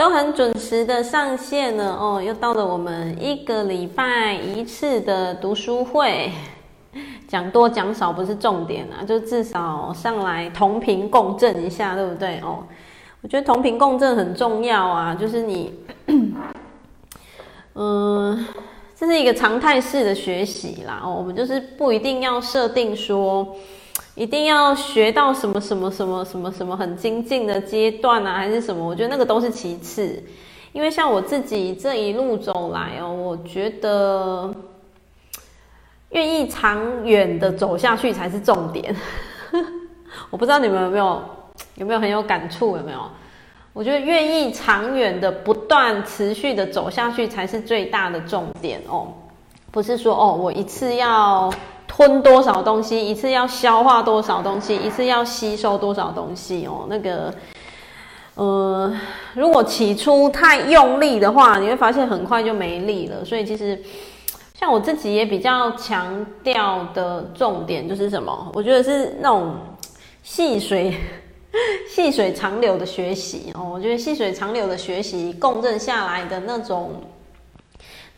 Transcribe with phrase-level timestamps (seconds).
[0.00, 6.32] 都很准时的上线了哦，又到了我们一个礼拜一次的读书会，
[7.28, 12.64] 讲多讲少不是重点啊，就至少上来同频共振一下，对不对哦？
[13.20, 15.74] 我觉得同频共振很重要啊，就是你，
[17.74, 18.46] 嗯、
[18.96, 23.54] 这是一个常态式的学习啦哦，我们就是不一定要设定说。
[24.20, 28.86] 一定要学到什么什么什么什么什么很精进的阶段啊，还是什么？
[28.86, 30.22] 我觉得那个都是其次，
[30.74, 34.54] 因为像我自己这一路走来哦，我觉得
[36.10, 38.94] 愿意长远的走下去才是重点。
[40.28, 41.22] 我不知道你们有没有
[41.76, 42.76] 有没有很有感触？
[42.76, 43.00] 有没有？
[43.72, 49.14] 我觉得愿意长远的不断持续的走下去才是最大的重点哦，
[49.70, 51.50] 不是说哦，我一次要。
[51.92, 56.86] 吞多少东西，一次要消化多少东西，一次要吸收多少东西哦。
[56.88, 57.34] 那个，
[58.36, 58.96] 呃，
[59.34, 63.24] 如果起初太用力的话，你会发现很快就没力了。
[63.24, 63.82] 所以其实，
[64.54, 68.50] 像我自己也比较强调的重点就是什么？
[68.54, 69.56] 我觉得是那种
[70.22, 70.94] 细水
[71.90, 73.68] 细水长流的学习哦。
[73.74, 76.92] 我觉得细水长流的学习，共振下来的那种。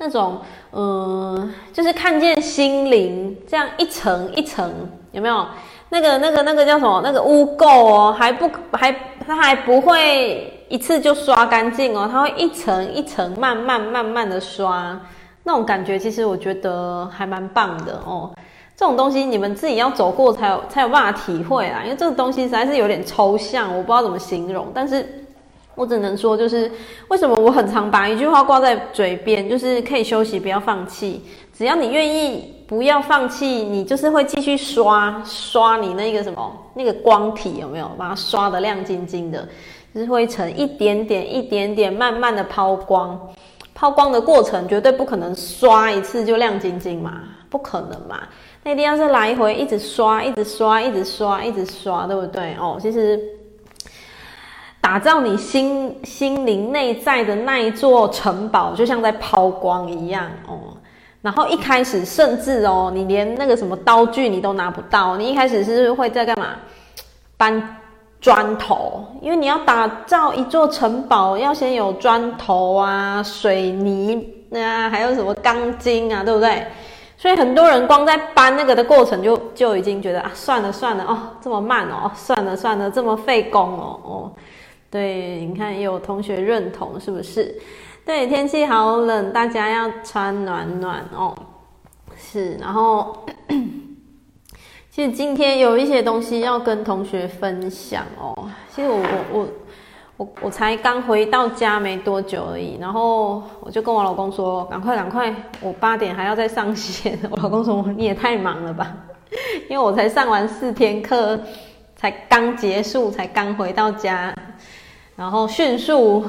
[0.05, 0.41] 那种，
[0.73, 4.69] 嗯、就是看见心灵这样一层一层，
[5.13, 5.47] 有没有？
[5.91, 7.01] 那个、那个、那个叫什么？
[7.05, 8.93] 那个污垢哦，还不还
[9.25, 15.01] 它还不会一次就刷干净哦，它会一层一层慢慢慢慢的刷，
[15.45, 18.33] 那种感觉其实我觉得还蛮棒的哦。
[18.75, 25.21] 这种东西你们自己要走过才有才有办法体会啊，因为这个东西实在是有点抽象，我不知道怎么形容，但是。
[25.75, 26.71] 我只能说，就是
[27.09, 31.23] 为什么我很常把一句话挂在嘴边，就是可以休息，不要放弃。
[31.53, 37.91] 只要你愿意，不要放弃，你就是会继续刷刷你那个什么那个光体有没有？
[37.97, 39.49] 把它刷得亮晶晶的，
[39.95, 43.19] 就是会成一点点、一点点，慢慢的抛光。
[43.75, 48.21] 抛光的过程绝对不可能刷一次就亮晶晶嘛，不可能嘛。
[48.63, 52.55] 那一定要是来回一直刷、一直刷、一直刷、一直刷，对不对？
[52.61, 53.19] 哦，其实。
[54.83, 60.59] 打造你心心灵内在的那一座城堡，就像在抛光一样哦。
[61.23, 66.49] 然后一开始甚至哦，你连那个什么刀具你都拿不到，你一开始是会在干嘛？
[67.37, 67.77] 搬
[68.21, 76.67] 砖头，因为你要打造一座城堡，要先有砖头啊、水泥啊，还有什么钢筋啊，对不对？
[77.17, 84.33] 所以很多人光在搬那个的过程就就已经觉得啊，算了算了哦，这么慢哦，算了算了，这么费工哦哦。
[84.93, 87.59] 对，你看也有同学认同，是不是？
[88.05, 91.35] 对，天气好冷，大家要穿暖暖哦。
[92.15, 93.25] 是，然后
[94.91, 98.37] 其实今天有一些东西要跟同学分享哦。
[98.69, 99.49] 其实我我我
[100.19, 108.95] 我我才刚回到家没多久而已，然后我就跟我老公说：“赶快赶快，我八点还要再上线。”我老公说：“你也太忙了吧？”
[109.71, 111.41] 因为我才上完四天课，
[111.97, 114.35] 才刚结束，才刚回到家。
[115.23, 116.25] 然后迅速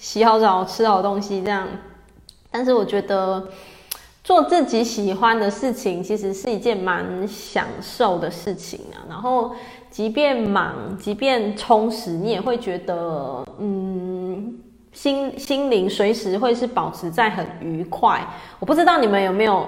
[0.00, 1.68] 洗好澡，吃好东西，这样。
[2.50, 3.46] 但是我觉得
[4.24, 9.04] 做自己喜欢的事情，其实是一件蛮享受的事情啊。
[9.06, 9.50] 然后，
[9.90, 14.58] 即便忙，即便充实，你也会觉得，嗯，
[14.92, 18.26] 心心灵随时会是保持在很愉快。
[18.58, 19.66] 我不知道你们有没有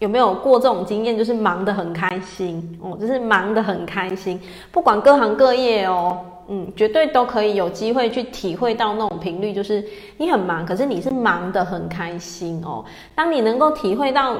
[0.00, 4.38] 有没有过这种经验，就是忙得很开心哦，就是忙得很开心，
[4.70, 6.20] 不管各行各业哦。
[6.48, 9.84] 嗯，绝对都可以有机会去体会到那种频率，就是
[10.16, 12.84] 你很忙，可是你是忙得很开心哦。
[13.14, 14.36] 当你能够体会到，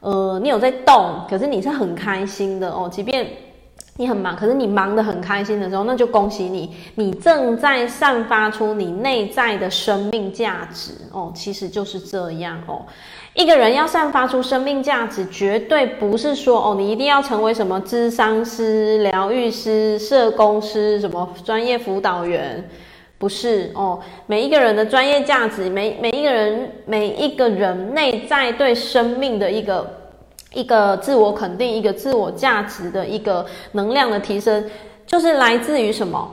[0.00, 2.88] 呃，你有在动，可是你是很开心的哦。
[2.92, 3.26] 即便
[3.96, 11.32] 你很忙，可是你忙得很开心的时候，那就恭喜你，你正在散发出你内在的生命价值哦。
[11.34, 12.82] 其实就是这样哦。
[13.38, 22.68] 一个人要散发出生命价值，绝对不是说哦，你一定要成为什么咨商师、疗愈师、社工师、什么专业辅导员，
[23.16, 24.00] 不是哦。
[24.26, 29.88] 每一个人的专业价值，每每一个人每一个人内在对生命的一个
[30.52, 34.68] 一个自我肯定、一个自我价值的一个能量的提升，
[35.06, 36.28] 就是来自于什么？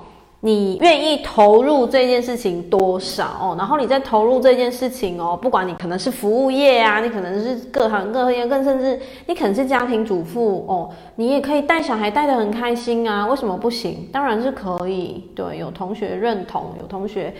[0.45, 3.55] 你愿意投入这件事情多少哦？
[3.57, 14.07] 然后你再投入这件事情哦，不管你可能是服务业啊，你可能是各行各业，更甚至你可能是家庭主妇哦，你也可以带小孩带得很开心啊，为什么不行？
[14.11, 15.23] 当然是可以。
[15.35, 17.33] 对，有同学认同，有同学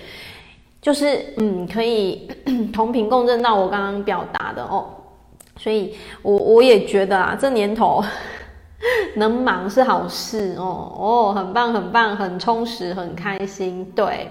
[0.82, 2.28] 就是嗯，可以
[2.74, 4.84] 同频共振到我刚刚表达的哦，
[5.58, 5.94] 所以
[6.24, 8.04] 我我也觉得啊，这年头。
[9.16, 13.86] 能忙是好事哦哦，很棒很棒，很充实，很开心。
[13.96, 14.30] 对，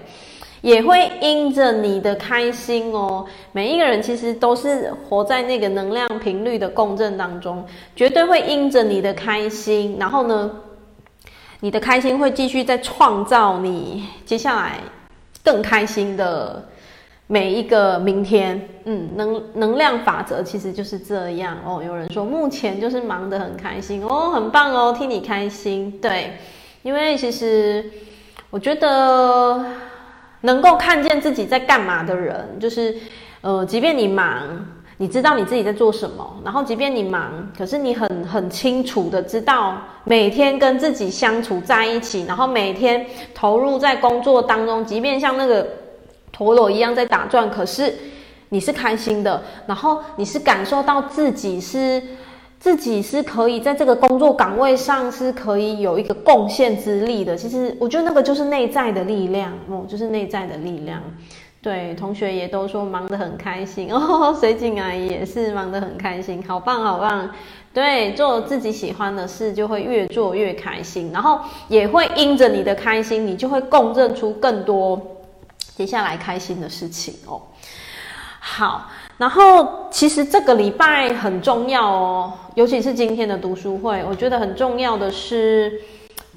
[0.61, 3.25] 也会因着你的开心哦。
[3.51, 7.65] 每一个人其实都是活在那个能量频率的共振当中，
[7.95, 10.51] 绝对会因着你的开心，然后呢，
[11.59, 14.79] 你的开心会继续在创造你接下来
[15.43, 16.63] 更开心的
[17.27, 18.69] 每一个明天。
[18.85, 21.81] 嗯，能能量法则其实就是这样哦。
[21.85, 25.91] 有人说目前就是忙得很开心哦，很棒哦，替你开心。
[26.01, 26.33] 对，
[26.83, 27.89] 因为其实
[28.49, 29.65] 我觉得。
[30.41, 32.95] 能够看见自己在干嘛的人，就是，
[33.41, 34.43] 呃，即便你忙，
[34.97, 45.67] 你知道你自己在做什么，然后即便你忙，可是你很很清楚的知道每天跟自己相处在一起，然后每天投入在工作当中，即便像那个
[46.35, 47.93] 陀螺一样在打转，可是
[48.49, 52.01] 你是开心的，然后你是感受到自己是。
[52.57, 57.35] 自己是可以在这个工作岗位上是可以有一个贡献之力的。
[57.35, 60.99] 其实我觉得那个就是内在的力量哦，就是内在的力量。
[61.61, 67.29] 对，同学也都说忙得很开心哦，水井阿姨也是忙得很开心，好棒好棒。
[67.71, 74.99] 对，做自己喜欢的事就会越做越开心，然后也会因着你的开心，你就会共振出更多
[75.75, 77.41] 接下来开心的事情哦。
[78.39, 78.89] 好。
[79.17, 85.81] 然后，其实这个礼拜很重要哦，尤其是今天的读书会，我觉得很重要的是，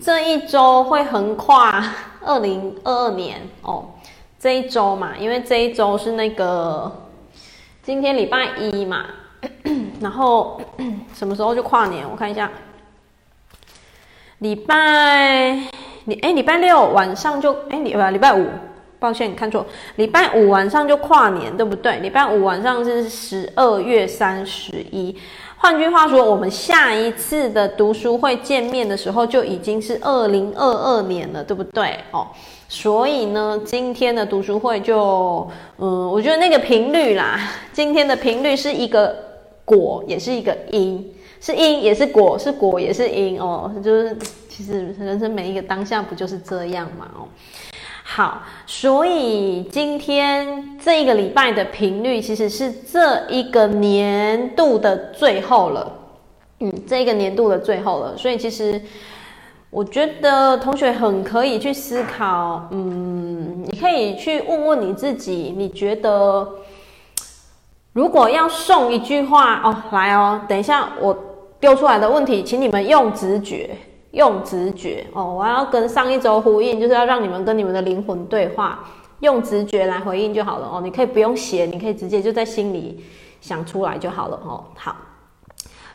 [0.00, 1.85] 这一周会横跨
[2.25, 3.85] 二零二二年哦，
[4.38, 7.08] 这一周嘛，因为这一周是那个
[7.82, 9.06] 今天礼拜一嘛，
[10.00, 10.61] 然后
[11.12, 12.08] 什么时候就跨年？
[12.08, 12.49] 我看一下，
[14.38, 15.58] 礼拜
[16.05, 18.46] 礼哎礼拜六晚上就哎礼拜礼拜五。
[18.98, 19.64] 抱歉，你看错，
[19.96, 21.98] 礼拜五晚上就跨年，对不对？
[21.98, 25.14] 礼拜五晚上是十二月三十一。
[25.56, 31.98] 换句话说，我们下一次的读书会见面的时候，就已经是二零二二年了，对不对？
[32.12, 32.26] 哦，
[32.68, 35.48] 所以呢，今天的读书会就，
[35.78, 37.40] 嗯，我觉得那个频率啦，
[37.72, 39.14] 今天的频率是一个
[39.64, 44.16] 果，也是一个因，是因也是果，是果也是因哦，就是
[44.48, 47.08] 其实人生每一个当下不就是这样嘛？
[47.16, 47.26] 哦。
[48.10, 55.93] 好，所以今天这一个礼拜的频率其实是这一个年度的最后了，
[56.60, 58.16] 嗯，这一个年度的最后了。
[58.16, 58.81] 所以其实
[59.69, 66.49] 我觉得同学很可以去思考，嗯，你可以去问问你自己，你觉得
[67.93, 71.16] 如果要送一句话哦，来哦，等一下我
[71.61, 73.76] 丢出来的问题，请你们用直觉。
[74.18, 78.84] 用直觉哦，我要跟上一周呼应，就是要让你们跟你们的灵魂对话，
[79.20, 80.80] 用直觉来回应就好了哦。
[80.82, 83.04] 你可以不用写，你可以直接就在心里
[83.40, 84.64] 想出来就好了哦。
[84.74, 84.96] 好，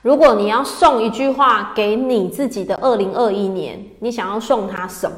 [0.01, 5.17] 如果你要送一句话给你自己的二零二一年，你想要送他什么？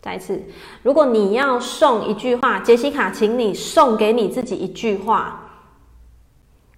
[0.00, 0.42] 再次，
[0.82, 5.44] 如果你要送一句话，杰西卡，请你送给你自己一句话。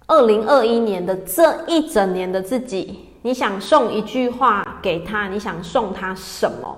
[0.07, 3.07] 二零二一年的这一整年的自己。
[3.23, 6.77] 你想送一句话给他，你想送他什么？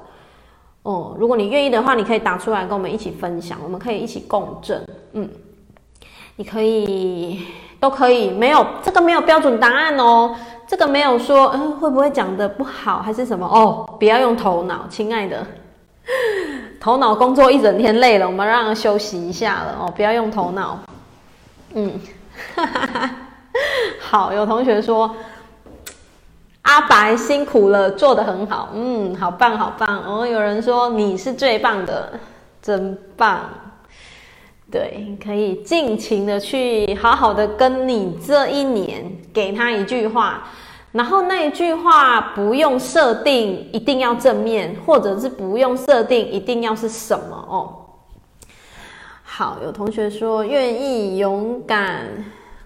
[0.84, 4.86] 哦，如果你愿意的话，你可以打出来跟我们一起分享，我们可以一起共振。
[5.13, 5.30] 嗯，
[6.36, 7.42] 你可以
[7.80, 10.36] 都可以，没有这个没有标准答案哦，
[10.68, 15.48] 这个没有说嗯会不会讲得不好还是什么哦，不要用头脑，亲爱的，
[16.81, 20.78] 头脑工作一整天累了，我们让休息一下了哦，不要用头脑。
[21.76, 21.97] 嗯，
[22.56, 23.09] 哈哈哈，
[24.02, 25.09] 好，有同学说。
[26.64, 30.04] 阿白辛苦了，做得很好，嗯，好棒，好棒。
[30.04, 32.20] 哦，有人说你是最棒的，
[32.62, 33.50] 真棒。
[34.72, 40.48] 对，可以尽情的去好好的跟你这一年给他一句话，
[40.94, 47.76] 然后那一句话不用设定一定要正面，或者是不用设定一定要是什么哦。
[49.22, 52.08] 好，有同学说愿意勇敢。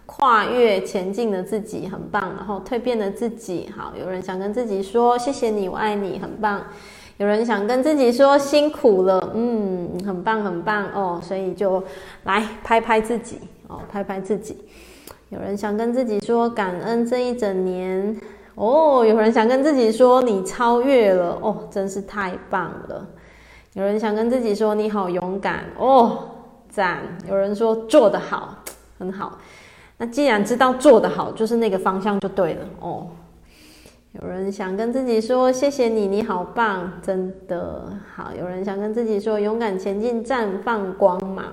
[0.07, 3.93] 跨越前进的自己很棒，然后蜕变的自己好。
[3.99, 6.63] 有人想跟自己说谢谢你，我爱你，很棒。
[7.17, 11.19] 有人想跟自己说辛苦了，嗯，很棒很棒哦。
[11.21, 11.83] 所以就
[12.23, 14.57] 来拍拍自己哦，拍拍自己。
[15.29, 18.15] 有人想跟自己说感恩这一整年
[18.55, 19.03] 哦。
[19.05, 23.05] 有人想跟自己说你超越了哦，真是太棒了。
[23.73, 26.29] 有人想跟自己说你好勇敢哦，
[26.69, 26.99] 赞。
[27.27, 28.63] 有人说做得好，
[28.97, 29.37] 很好。
[29.97, 33.07] 那既然知道做得好，就是那个方向就对了哦。
[34.13, 38.31] 有人想跟自己说谢谢你，你好棒，真的好。
[38.39, 41.45] 有人想跟自己说勇敢前进，绽放光芒，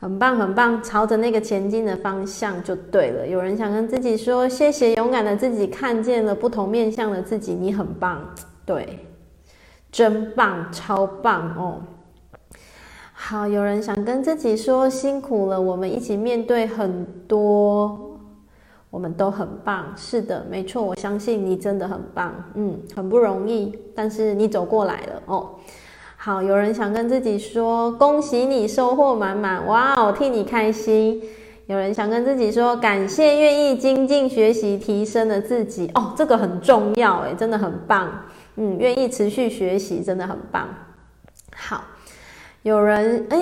[0.00, 3.26] 很棒很棒，朝着那个前进的方向就对了。
[3.26, 8.20] 有人想跟自己说谢谢勇敢的自己，看见了不同面向的自己，你很棒，
[8.66, 8.98] 对。
[9.90, 11.82] 真棒，超棒哦！
[13.24, 18.18] 好，有人想跟自己说辛苦了，我们一起面对很多，
[18.90, 19.94] 我们都很棒。
[19.96, 25.50] 是的，没错，我相信你真的很棒，嗯，很不容易，但是你走过来了哦。
[26.16, 31.22] 好，有人想跟自己说恭喜你收获满满，哇哦，替你开心。
[31.66, 38.10] 有人想跟自己说感谢愿意精进学习提升的自己哦，这个很重要诶，真的很棒。
[38.56, 40.68] 嗯，愿意持续学习，真的很棒。
[41.54, 41.84] 好，
[42.62, 43.40] 有人哎，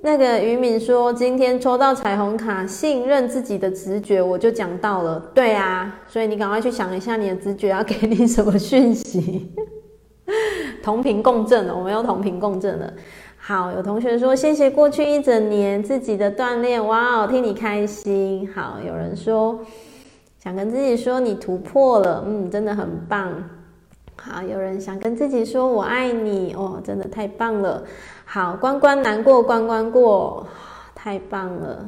[0.00, 5.18] 那个于敏说今天抽到彩虹卡，信任自己的直觉，我就讲到了。
[5.34, 9.50] 对啊，所以你赶快去想一下，你的直觉要给你什么讯息？
[10.84, 12.92] 同频共振了，我们又同频共振了。
[13.36, 18.48] 好，有同学说谢谢过去一整年自己的锻炼，哇，替你开心。
[18.54, 19.58] 好，有人说
[20.38, 23.32] 想跟自己说你突破了，嗯，真的很棒。
[24.16, 27.82] 好，有人想跟自己说“我爱你”，哦，真的太棒了。
[28.32, 30.46] 好，关关难过关关过，
[30.94, 31.84] 太棒了。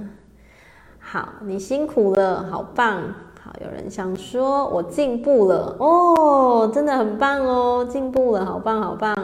[0.99, 3.01] 好，你辛苦了，好棒。
[3.41, 9.15] 好，有人想说“我进步了”，哦，真的很棒哦，进步了，好棒好棒。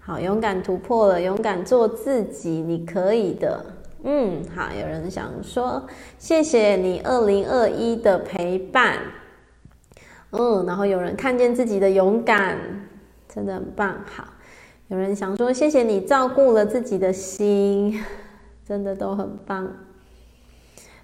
[0.00, 3.62] 好，勇敢突破了，勇敢做自己，你可以的。
[4.04, 5.82] 嗯，好，有人想说
[6.18, 9.00] 谢谢你二零二一的陪伴。
[10.30, 12.56] 嗯，然后有人看见自己的勇敢，
[13.28, 13.94] 真的很棒。
[14.16, 14.24] 好，
[14.88, 17.98] 有人想说谢谢你照顾了自己的心，
[18.68, 19.66] 真的都很棒。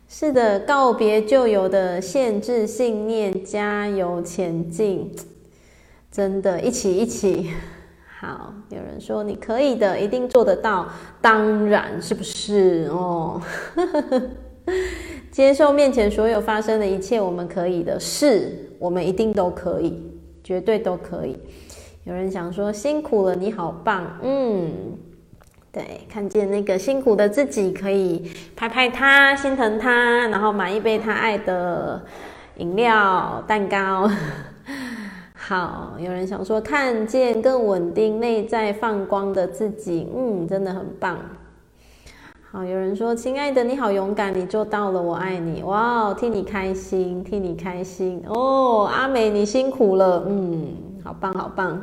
[0.07, 5.11] 是的，告别旧有的限制信念，加油前进，
[6.11, 7.51] 真的，一起一起。
[8.19, 10.87] 好，有人说你可以的，一定做得到，
[11.23, 13.41] 当然是不是哦？
[15.33, 18.67] 接受面前所有发生的一切，我们可以的，是。
[18.79, 20.03] 我们一定都可以，
[20.43, 21.39] 绝对都可以。
[22.05, 24.71] 有人想说辛苦了，你好棒，嗯，
[25.71, 32.01] 对，看见那个辛苦的自己，可以拍拍他，心疼他，然后买一杯他爱的
[32.57, 34.11] 饮料、蛋糕。
[35.37, 41.19] 好，有人想说看见更稳定、内在放光的自己，嗯，真的很棒。
[42.51, 50.67] 好，有人说：“亲爱的，你好勇敢，你做到了，我爱你。”哇，替你开心，替你开心哦，阿美，你辛苦了，嗯，
[51.11, 51.83] 好棒，好棒。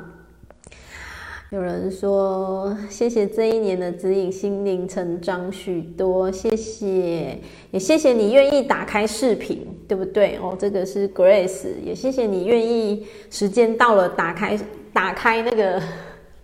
[1.49, 7.37] 有人说：“谢谢这一年的指引，心灵成长许多，谢谢，
[7.71, 10.37] 也谢谢你愿意打开视频，对不对？
[10.41, 14.57] 哦，这个是 Grace，也谢谢你愿意，时间到了，打开，
[14.93, 15.81] 打开那个。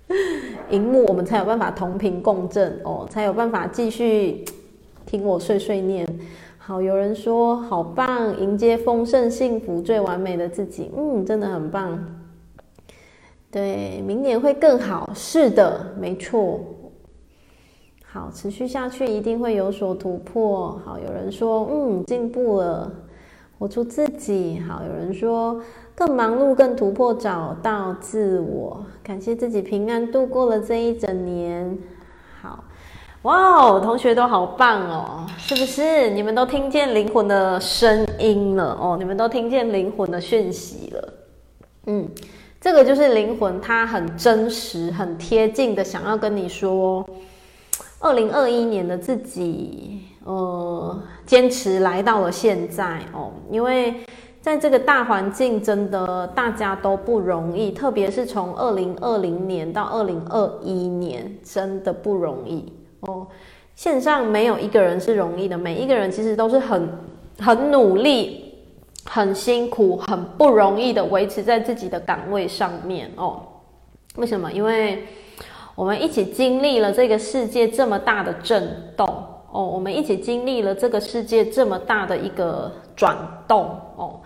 [0.70, 4.44] ”荧幕，我们才有办法同频共振哦，才有办法继续
[5.06, 6.06] 听我碎碎念。
[6.58, 10.92] 好，有人说好棒，迎接丰盛、幸福、最完美的自己。
[10.98, 12.23] 嗯，真的很棒。
[13.54, 15.12] 对，明年会更好。
[15.14, 16.60] 是的，没错。
[18.04, 20.82] 好，持续下去一定会有所突破。
[20.84, 22.92] 好，有人说嗯，进步了，
[23.60, 24.60] 活出自己。
[24.68, 25.62] 好，有人说。
[25.96, 28.84] 更忙碌，更突破，找到自我。
[29.04, 31.78] 感谢自己平安度过了这一整年。
[32.42, 32.64] 好，
[33.22, 36.10] 哇哦，同学都好棒哦，是不是？
[36.10, 41.14] 你们都听见灵魂的声音了哦，你们都听见灵魂的讯息了。
[41.86, 42.10] 嗯，
[42.64, 47.06] 这个就是灵魂，它很真实、很贴近的想要跟你说，
[48.00, 53.94] 二零二一年的自己，呃，坚持来到了现在哦，因为。
[54.40, 63.26] 在这个大环境，真的大家都不容易，特别是从二零二零年到二零二一年，真的不容易哦。
[63.74, 66.90] 线上没有一个人是容易的，每一个人其实都是很
[67.40, 68.53] 很努力、
[69.06, 73.42] 很辛苦、很不容易的维持在自己的岗位上面哦。
[74.16, 74.52] 为什么？
[74.52, 75.08] 因为
[75.76, 79.08] 我们一起经历了这个世界这么大的震动
[79.52, 82.72] 哦，我们一起经历了这个世界这么大的一个。
[82.96, 83.18] 转
[83.48, 84.22] 动哦，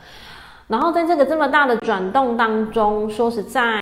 [0.67, 3.81] 然后在这个这么大的转动当中，说实在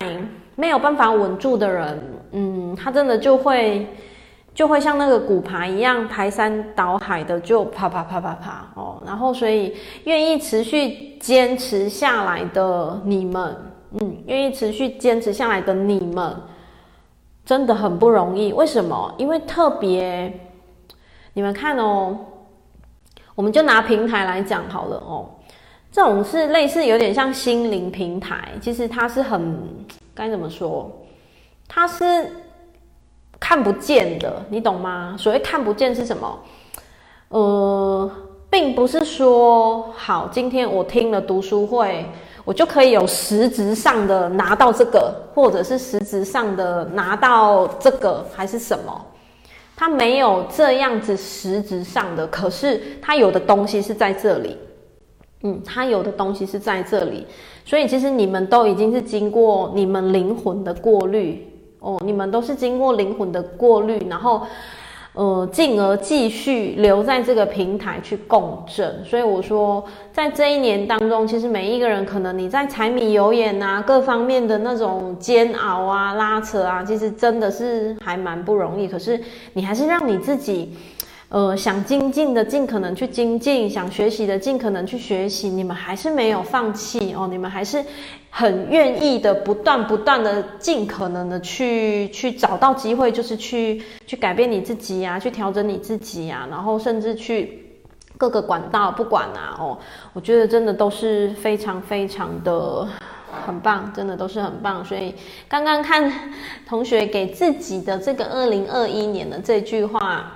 [0.54, 2.00] 没有办法稳住的人，
[2.30, 3.84] 嗯，他真的就会
[4.56, 13.54] 就会像那个骨牌一样排山倒海的就啪啪啪啪啪哦，然后所以愿意持续坚持下来的你们，
[14.00, 16.34] 嗯，愿意持续坚持下来的你们，
[17.44, 18.50] 真的很不容易。
[18.54, 19.14] 为什么？
[19.18, 20.32] 因为特别
[21.34, 22.18] 你们看哦。
[23.34, 25.28] 我们就拿平台来讲好了哦，
[25.92, 29.58] 这种是类似有点像心灵平台，其实它是很
[30.14, 30.90] 该怎么说？
[31.68, 32.32] 它是
[33.48, 35.14] 看不见的，你懂吗？
[35.16, 36.36] 所谓看不见是什么？
[37.28, 38.10] 呃，
[38.50, 42.04] 并不是说好，今天我听了读书会，
[42.44, 49.06] 我就可以有实质上的拿到这个，或者是实质上的拿到这个，还是什么？
[49.76, 54.58] 它没有这样子实质上的，可是它有的东西是在这里。
[55.42, 57.24] 嗯，它有的东西是在这里，
[57.64, 61.46] 所以其实你们都已经是经过你们灵魂的过滤
[61.86, 64.42] 哦，你们都是经过灵魂的过滤，然后
[65.12, 69.04] 呃，进而继续留在这个平台去共振。
[69.04, 78.88] 所以我说，在这一年当中，其实每一个人可能你在柴米油盐啊各方面的那种煎熬啊、拉扯啊，其实真的是还蛮不容易。
[78.88, 80.74] 可是你还是让你自己。
[81.28, 85.48] 呃，想精进的尽可能去精进，想学习的尽可能去学习。
[85.48, 87.84] 你们还是没有放弃哦，你们还是
[88.30, 97.60] 很愿意的，不断不断的尽可能的去去找到机会，就是去去改变你自己呀、啊，去调整你自己呀、啊，然后甚至去
[98.16, 99.76] 各个管道，不管啊哦，
[100.12, 102.86] 我觉得真的都是非常非常的
[103.44, 104.84] 很棒，真的都是很棒。
[104.84, 105.12] 所以
[105.48, 106.30] 刚刚看
[106.68, 110.35] 同学给自己的这个二零二一年的这句话。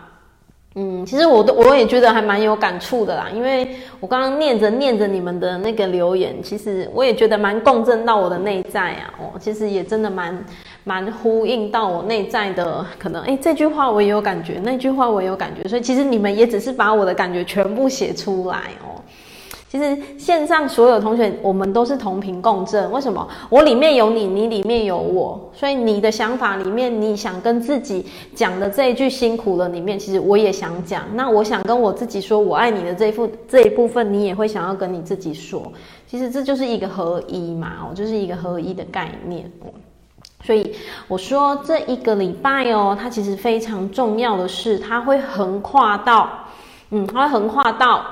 [0.76, 10.44] 嗯，其实我都我也觉得还蛮有感触的啦，因为我刚刚念着念着你们的那个留言，其实我也觉得蛮共振到我的内在啊，哦，其实也真的蛮
[10.84, 18.99] 蛮呼应到我内在的，可能诶，这句话我也有感觉，那句话我也有感觉，所以其实你们也只是把我的感觉全部写出来哦。
[19.70, 22.90] 其实线上所有同学，我们都是同频共振。
[22.90, 23.24] 为什么？
[23.48, 31.04] 我里面有你，你里面有我，所以你的想法里面，你想跟自己讲的这一句辛苦了里面，其实我也想讲。
[31.14, 35.72] 那我想跟我自己说我爱你的这一副这一部分，你也会想要跟你自己说。
[36.08, 39.48] 其实这就是一个合一嘛，哦，就是一个合一的概念。
[40.42, 40.74] 所以
[41.06, 46.28] 我说这一个礼拜哦，它其实非常重要的是，它会横跨到，
[46.90, 48.04] 嗯，它会横跨到。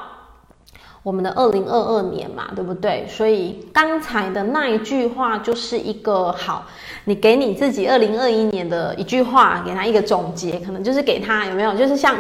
[1.09, 3.07] 我们的二零二二年嘛，对不对？
[3.09, 6.67] 所以刚才的那一句话就是一个好，
[7.05, 11.75] 你给你自己二零二一年的一句话，给他一个总结，可能就是给他有没有？
[11.75, 12.15] 就是像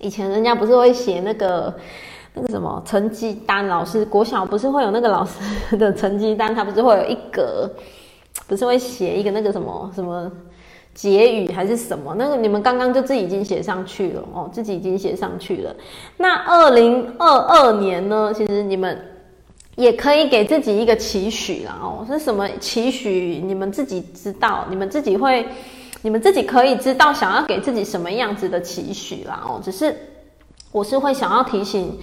[0.00, 1.74] 以前人家不是会写那个
[2.34, 7.70] 那个什么成绩单，老师国小不是会有那个老师的成绩单，他不是会有一格，
[8.46, 10.30] 不是会写一个那个什么什么。
[10.94, 12.14] 结语还是什么？
[12.16, 15.74] 那个你们刚刚就自己已经写上去了哦，自己已经写上去了。
[16.16, 18.32] 那二零二二年呢？
[18.32, 18.96] 其实你们
[19.74, 22.06] 也可以给自己一个期许啦哦。
[22.08, 23.42] 是什么期许？
[23.44, 25.44] 你们自己知道，你们自己会，
[26.02, 29.60] 你们自己可以知道想要给自己什么样子的期许啦哦。
[29.60, 29.96] 只是
[30.70, 31.98] 我是会想要提醒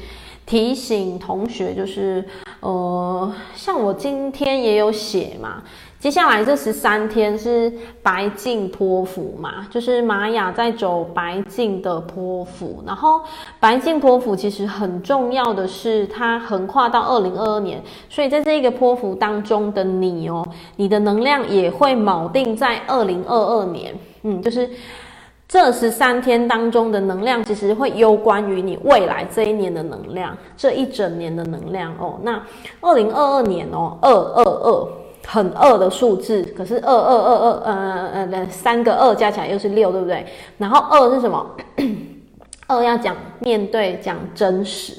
[0.45, 2.25] 提醒同学，就是
[2.59, 5.63] 呃，像我今天也有写嘛。
[6.01, 13.21] 接下来这十三天是白镜波符嘛，就是玛雅在走白净的波符，然后
[13.59, 20.43] 白镜波符其实很重要的是它横跨到二零二二年，所以在这个波符当中的你哦，
[20.75, 24.67] 你的能量也会锚定在二零二二年，嗯，就是
[25.47, 32.19] 这十三天当中的能量其实会攸关于你未来这一年的能量，这一整年的能量哦。
[32.23, 32.41] 那
[32.79, 34.87] 二零二二年哦，二二二。
[35.33, 40.25] 很二的数字，可是二二二二，呃呃呃，三个二加起来又是六，对不对？
[40.57, 41.55] 然后二是什么？
[42.67, 44.93] 二要讲面对，讲真实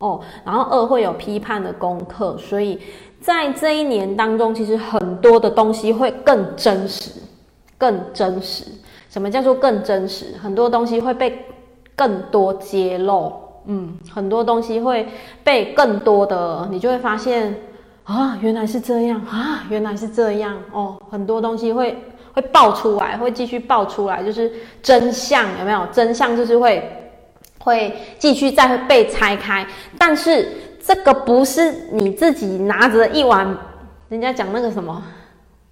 [0.00, 0.20] 哦。
[0.44, 2.80] 然后二会有批判的功课，所以
[3.20, 7.12] 在这一年当中，其实很多的东西会更真实，
[7.78, 8.64] 更真实。
[9.08, 10.36] 什么叫做更真实？
[10.42, 11.46] 很多东西会被
[11.94, 13.32] 更多揭露，
[13.66, 15.06] 嗯，很多东西会
[15.44, 17.54] 被更多的，你就会发现。
[18.06, 21.98] 啊，原来是这样啊，原来是这样哦，很多东西会
[22.32, 25.84] 会爆出来，会继续爆出来，就是真相有没有？
[25.92, 26.88] 真相就是会
[27.58, 29.66] 会继续再被拆开，
[29.98, 30.48] 但是
[30.80, 33.44] 这个不是你自己拿着一碗，
[34.08, 35.02] 人家讲那个什么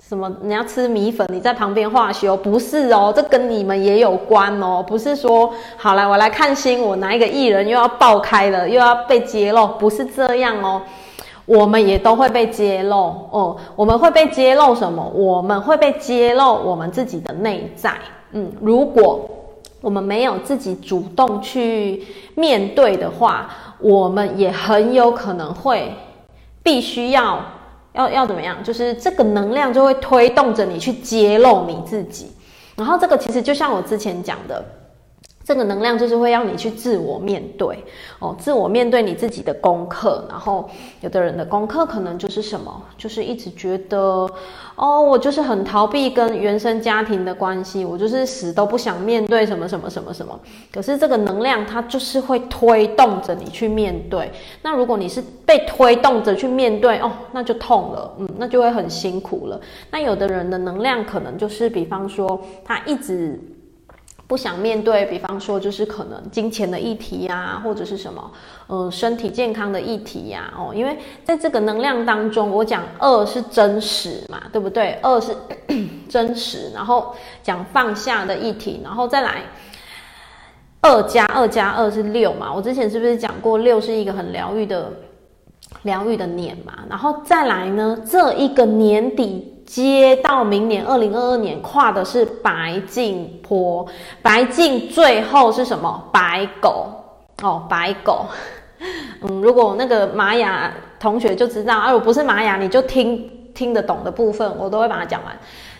[0.08, 10.82] 什么，你要吃米粉，你在旁边化修，不是哦，这跟你们也有关哦，不是说好了我来看新闻，我拿一个艺人又要爆开了，又要被揭露，不是这样哦。
[11.46, 12.96] 我们也都会被揭露
[13.30, 15.06] 哦，我们会被揭露什么？
[15.14, 17.92] 我们会被揭露我们自己的内在。
[18.32, 19.28] 嗯，如果
[19.80, 22.02] 我们没有自己主动去
[22.34, 25.92] 面对的话，我们也很有可能会
[26.62, 27.38] 必须要
[27.92, 28.64] 要要怎么样？
[28.64, 32.32] 就是这个能量就会推动着你去揭露你自己。
[32.74, 34.64] 然后这个其实就像我之前讲的。
[35.44, 37.84] 这个能量就是会让你去自我面对
[38.18, 40.24] 哦，自我面对你自己的功课。
[40.30, 40.68] 然后
[41.02, 44.26] 有的人的功课可能就是什么，就是一直觉得
[44.74, 50.40] 哦，我就是很逃避跟原生家庭的关系，我就是死都不想面对什么什么什么什么。
[50.72, 54.30] 可是这个能量它就是会推动着你去面对。
[54.62, 59.60] 那如果你是被推动着去面对哦，那就痛了，嗯，那就会很辛苦了。
[59.90, 63.38] 那有的人的能量可能就是，比方说他一直。
[64.26, 68.30] 不想面对，比方说就是可能金钱的议题呀，或者是什么，
[68.66, 74.98] 呃，身体健康的议题呀，哦，因为在这个能量当中，我讲二是真实嘛，对不对？
[75.02, 75.36] 二是
[76.08, 79.42] 真实，然后讲放下的议题，然后再来
[80.80, 84.90] 二加二加二是六嘛，我之前是不是讲过六是一个很疗愈的
[85.82, 86.78] 疗愈的年嘛？
[86.88, 89.53] 然后再来呢，这一个年底。
[89.66, 93.86] 接到明年二零二二年，跨的是白镜坡，
[94.22, 96.02] 白镜最后是什么？
[96.12, 96.86] 白狗
[97.42, 98.26] 哦，白狗。
[99.22, 105.34] 嗯，如果那个玛雅同学就知道，啊，我不是玛雅，你就听听得懂的部分，我都会把它讲完。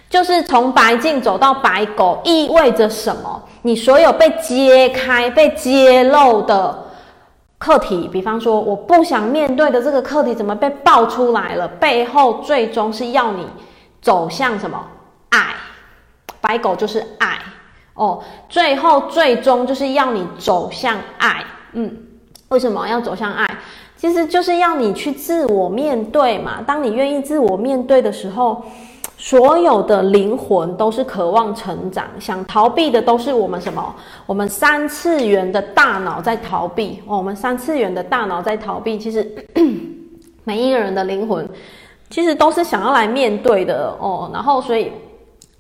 [0.09, 3.42] 就是从白镜走到白狗，意味着什么？
[3.62, 6.85] 你所有被揭开、被揭露的
[7.59, 11.66] 课题，比方说我不想面对的这个课题，怎么被爆出来了？
[11.66, 13.47] 背后最终是要你。
[14.05, 14.79] 走向什么？
[15.31, 15.55] 爱，
[16.38, 17.38] 白狗就是爱
[17.95, 18.23] 哦。
[18.51, 21.43] 最后最终就是要你走向爱。
[21.73, 21.90] 嗯，
[22.49, 23.49] 为什么要走向爱？
[23.97, 26.61] 其实就是要你去自我面对嘛。
[26.67, 28.62] 当你愿意自我面对的时候，
[29.17, 33.97] 所有的灵魂都是渴望成长，想逃避的都是我们什么？
[34.27, 37.17] 我们三次元的大脑在逃避哦。
[37.17, 38.99] 我们三次元的大脑在逃避。
[38.99, 39.35] 其实
[40.45, 41.49] 每一个人的灵魂。
[42.11, 44.93] 其实都是想要来面对的哦，然后所以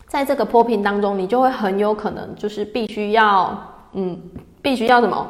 [0.06, 3.56] 在这个波平当中，你就会很有可能就是必须要，
[3.92, 4.20] 嗯，
[4.62, 5.28] 必须要什么，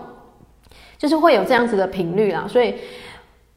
[0.99, 2.75] 就是会有这样子的频率啦，所以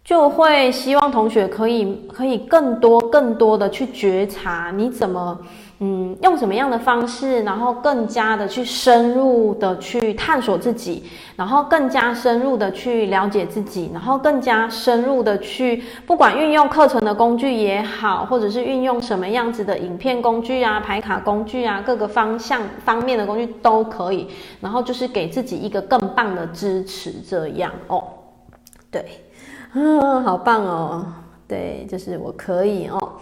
[0.03, 5.37] 就会希望同学可以可以更多更多的去觉察你怎么。
[5.79, 11.03] 嗯，用什么样的方式，然后更加的去深入的去探索自己，
[11.35, 24.27] 然后更加深入的去了解自己，然后更加深入的去，不管运用课程的工具也好，或者是运用什么样子的影片工具啊、排卡工具啊，各个方向方面的工具都可以，
[24.59, 28.03] 然后就是给自己一个更棒的支持，这样哦。
[28.89, 29.05] 对，
[29.73, 31.05] 嗯，好棒哦，
[31.47, 33.13] 对，就是我可以哦。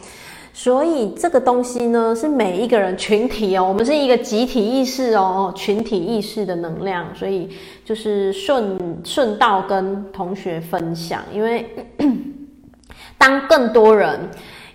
[0.58, 7.50] 所以这个东西呢，是每一个人群体哦，我们是一个集体意识哦，群体意识的能量，所以
[7.84, 11.70] 就是顺顺道跟同学分享，因为
[13.20, 14.18] 当更多人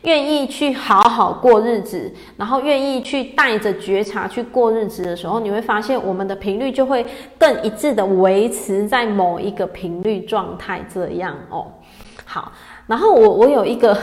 [0.03, 7.07] 愿意去好好过日子，然后愿意去带着觉察去过日子的时候，你会发现我们的频率就会
[7.38, 11.73] 更一致的维持在某一个频率状态，这样哦。
[12.27, 12.53] 好，
[12.87, 13.97] 然后我我有一个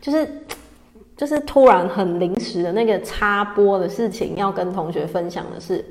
[0.00, 0.26] 就是。
[1.22, 5.84] 就是突然很临时的那个插播的事情，要跟同学分享的是，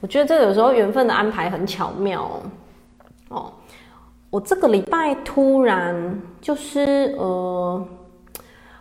[0.00, 2.40] 我觉得这有时候缘分的安排很巧妙哦。
[3.28, 3.52] 哦，
[4.30, 7.86] 我这个礼拜突然就是呃，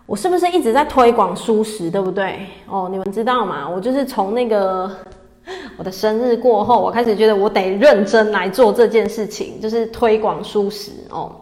[0.05, 2.39] 我是不是一直在推广蔬食，对不对？
[2.69, 3.67] 哦，你们知道吗？
[3.67, 4.89] 我就是从那个
[5.75, 11.35] 我的生日过后，我开始觉得我得认真来做这件事情，就是推广蔬食哦。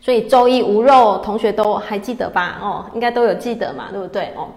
[0.00, 2.58] 所以周一无肉，同学都还记得吧？
[2.62, 4.32] 哦，应该都有记得嘛，对不对？
[4.36, 4.48] 哦，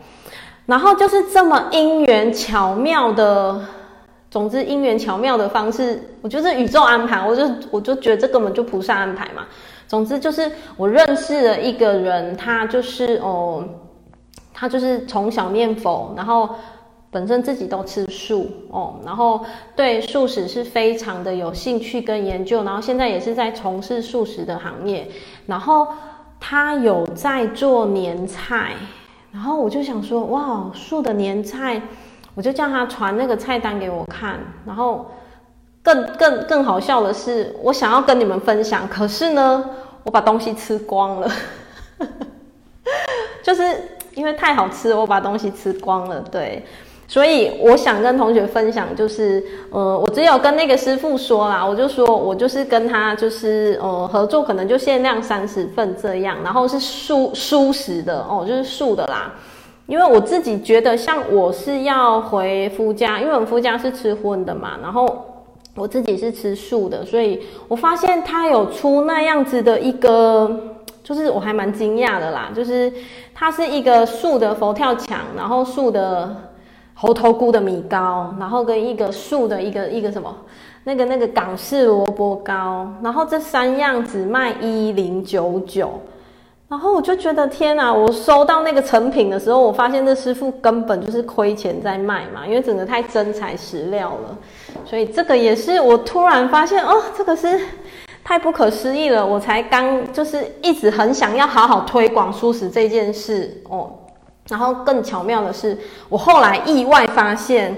[0.66, 3.60] 然后就是这么因缘巧妙的，
[4.32, 9.44] 总之因缘巧妙的方式，我觉得宇宙安排，我就我就觉得这根本就菩萨安排嘛。
[9.88, 13.64] 总之就是我认识了一个人，他就是哦，
[14.54, 16.50] 他就是从小念佛，然后。
[17.14, 19.46] 本身自己都吃素哦，然后
[19.76, 25.08] 对素食是非常的有兴趣跟研究，然后现在也是在从事素食的行业，
[25.46, 25.88] 然后
[26.40, 28.74] 他有在做年菜，
[29.32, 31.80] 然后我就想说，哇，素的年菜，
[32.34, 35.06] 我就叫他传那个菜单给我看，然后
[35.84, 39.70] 更更更好笑的是，我想要跟你们分享，可是呢，
[40.04, 41.32] 我把东西吃光了，
[43.44, 43.64] 就是
[44.16, 46.66] 因为太好吃，我把东西吃光了，对。
[47.06, 59.32] 所以我想跟同学分享，就是，呃，我只有跟那个师傅说啦，我就说我就是跟他就是，呃，合作可能就限量三十份这样，然后是素素食的哦，就是素的啦。
[59.86, 65.26] 因为我自己觉得，像我是要回夫家，因为我们夫家是吃荤的嘛，然后
[65.76, 70.50] 我自己是吃素的，所以我发现他有出那样子的一个，
[71.04, 72.92] 就是我还蛮惊讶的啦，就是
[73.36, 76.36] 它是一个素的佛跳墙，然后素的。
[76.94, 80.36] 猴头菇的米糕，然后跟一个素的一个一个什么
[80.84, 86.00] 那个那个港式萝卜糕，然后这三样只卖一零九九。
[86.70, 87.94] 然后我就觉得天哪！
[87.94, 94.38] 我收到那个成品的时候，我发现这师傅根本就是亏钱在卖嘛，因为整个太真材实料了。
[94.84, 97.60] 所以这个也是我突然发现哦，这个是
[98.24, 99.24] 太不可思议了。
[99.24, 103.92] 我才刚就是一直很想要好好推广素食这件事哦。
[104.54, 105.76] 然后更巧妙的是，
[106.10, 107.76] 我后来意外发现，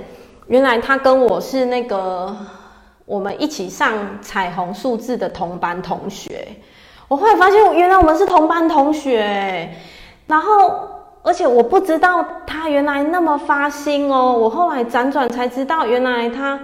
[0.47, 2.35] 原来他跟我是那个
[3.05, 6.45] 我们一起上彩虹数字的同班同学。
[7.07, 9.69] 我后来发现，原来我们是同班同学，
[10.27, 10.73] 然后
[11.23, 14.33] 而且我不知道他原来那么发心哦。
[14.33, 16.59] 我后来辗转才知道，原来他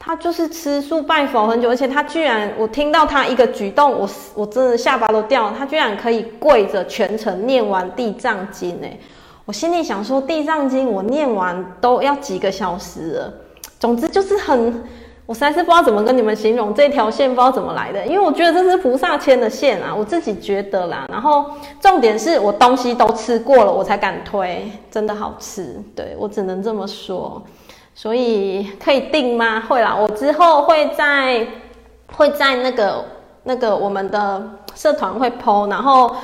[0.00, 5.54] 他就是吃素拜佛很久，而且他居然，我听到他一个举动，我我真的下巴都掉了。
[5.56, 8.98] 他居然可以跪着全程念完地藏经诶，
[9.44, 13.34] 我心里想说，地藏经我念完都要几个小时了。
[13.78, 14.84] 总之就是很。
[15.26, 21.06] 我实在是不知道怎么跟你们形容这条线，不知道怎么来的，因为我觉得这是菩萨牵的线啊，我自己觉得啦。
[21.10, 21.46] 然后
[21.80, 27.42] 重点是我东西都吃过了，我才敢推，真的好吃，对，我只能这么说。
[27.94, 29.62] 所以可以订吗？
[29.66, 31.46] 会啦，我之后会在
[32.14, 33.02] 会在那个
[33.44, 34.42] 那个我们的
[34.74, 36.14] 社团会 po，然后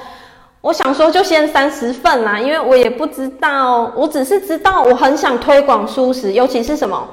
[0.60, 7.08] 我想说就先三十份啦，因为我也不知道，我只是知道我很想推广素食，尤其是什么。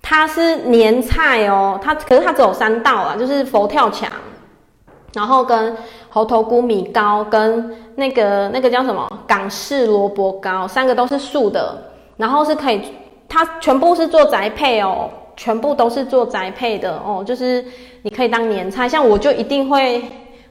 [0.00, 4.08] 它是年菜哦，它可是它只有三道啊，就是佛跳墙，
[5.12, 5.76] 然后跟
[6.08, 11.76] 猴头菇米糕，跟那个那个叫什么港式萝卜糕，三个都是素的，
[12.16, 12.80] 然后是可以，
[13.28, 17.64] 它全部是做宅配哦，全部都是做宅配的哦，就是
[18.02, 20.04] 你可以当年菜，像我就一定会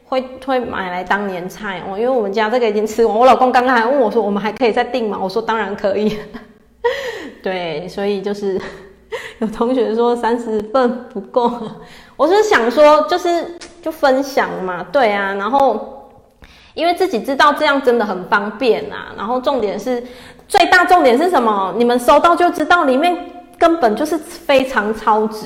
[0.06, 5.20] 会会买来当年菜哦，因为我们家这个已经吃完，我老公刚刚还问我说，我们还可以再订吗？
[5.22, 6.18] 我说当然可以，
[7.44, 8.60] 对，所以就是。
[9.40, 11.50] 有同学说三十份不够，
[12.18, 16.10] 我是想说就是就分享嘛，对啊，然后
[16.74, 20.04] 因为自己知道这样真的很方便啊，然后重点是
[20.50, 21.74] 最大重点是什么？
[21.78, 23.16] 你们收到就知道里面
[23.58, 25.46] 根本就是非常超值，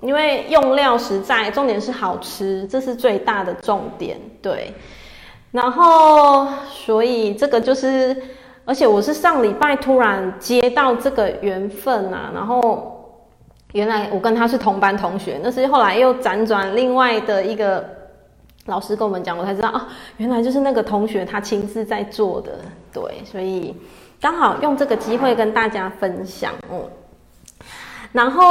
[0.00, 4.72] 因为用料实在，重点是好吃，这是最大的重点，对。
[5.50, 8.16] 然后所以这个就是，
[8.64, 12.94] 而且我是上礼拜突然接到这个缘分啊，然后。
[13.74, 17.84] 原来我跟他是同班同学，那是后来又辗转另外的一个
[18.64, 22.52] 老师跟我们讲，我才知道啊，原来就是那个同学他亲自在做的，
[22.94, 23.76] 对，所以
[24.18, 26.90] 刚好用这个机会跟大家分享哦、嗯。
[28.12, 28.42] 然后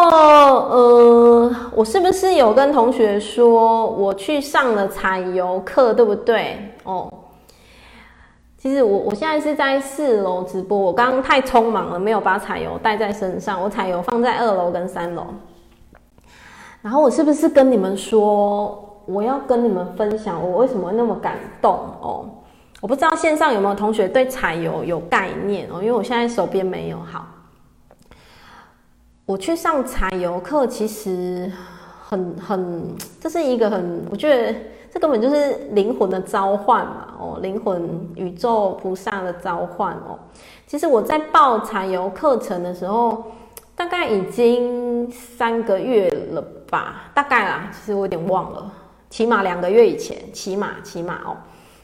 [0.70, 6.76] 呃，我是不是有跟同学说我去上了采油课，对不对？
[6.84, 7.12] 哦。
[8.58, 15.26] 其实我我现在是在四楼直播，我刚刚太匆忙了，没有把彩油带在身上，我彩油放在二楼跟三楼。
[16.82, 22.26] 然后我是不是跟你们说，我要跟你们分享我为什么那么感动哦？
[22.82, 26.98] 我不知道线上有没有同学对彩油有概念哦，因为我现在手边没有。
[26.98, 27.26] 好，
[29.28, 31.52] 我去上彩油课，其实
[32.02, 34.58] 很很，这是一个很，我觉得。
[34.90, 37.14] 这根本就是灵魂的召唤嘛！
[37.20, 40.18] 哦，灵魂宇宙菩萨的召唤哦。
[40.66, 43.22] 其实我在报采油课程的时候，
[43.76, 47.70] 大概已经三个月了吧，大概啦。
[47.72, 48.72] 其实我有点忘了，
[49.10, 51.36] 起码两个月以前，起码起码哦。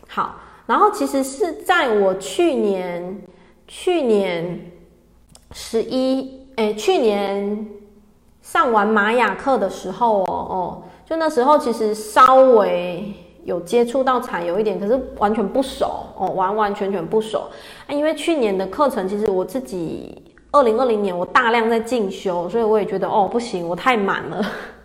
[0.08, 3.22] 好，然后其实是在我去年
[3.68, 4.72] 去年
[5.52, 7.68] 十一诶，去年
[8.42, 10.84] 上完玛雅课的时候哦哦。
[11.06, 13.14] 就那时候，其实稍微
[13.44, 17.50] 有接触到采油一点，可是完全不熟哦，完完全全不熟。
[17.86, 24.42] 啊，因为去年的课程，其实我自己二零二零年我大量在进修，所以我也觉得哦不行，我太满了，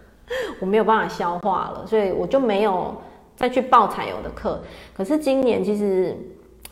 [0.60, 2.92] 我没有办法消化了，所以我就没有
[3.36, 4.60] 再去报采油的课。
[4.96, 6.16] 可是今年其实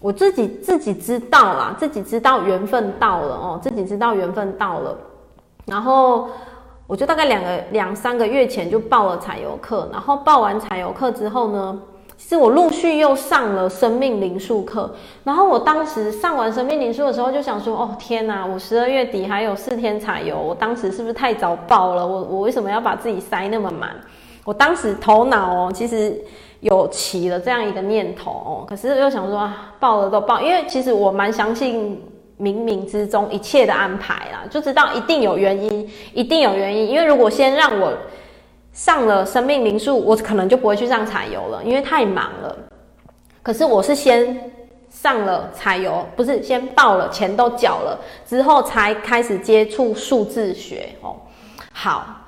[0.00, 4.96] 我自己自己知道啦，自己知道缘分到了哦，自己知道缘分到了，
[5.66, 6.28] 然后。
[6.88, 11.76] 我就大概两个两三个月前就报了彩油课，然后报完彩油课之后呢，
[12.16, 14.88] 其实我陆续又上了生命灵数课。
[15.24, 22.06] 然后我当时上完生命灵数的时候，就想说：哦天哪，我十二月底还有四天彩油，我当时是不是太早报了？
[22.06, 23.90] 我我为什么要把自己塞那么满？
[24.44, 26.16] 我当时头脑哦，其实
[26.66, 32.00] 有起了这样一个念头哦，可是又想说啊，报了都报，因为其实我蛮相信。
[32.38, 36.86] 冥冥之中一切的安排啦，就知道一定有原因，一定有原因。
[36.86, 37.90] 因为如果先让我
[38.74, 42.54] 上了生命灵数，我可能就不会去上采油了，因为太忙了。
[43.42, 44.38] 可是我是先
[44.90, 51.16] 上了彩油，不是先报了钱都缴了之后才开始接触数字学哦。
[51.72, 52.20] 好，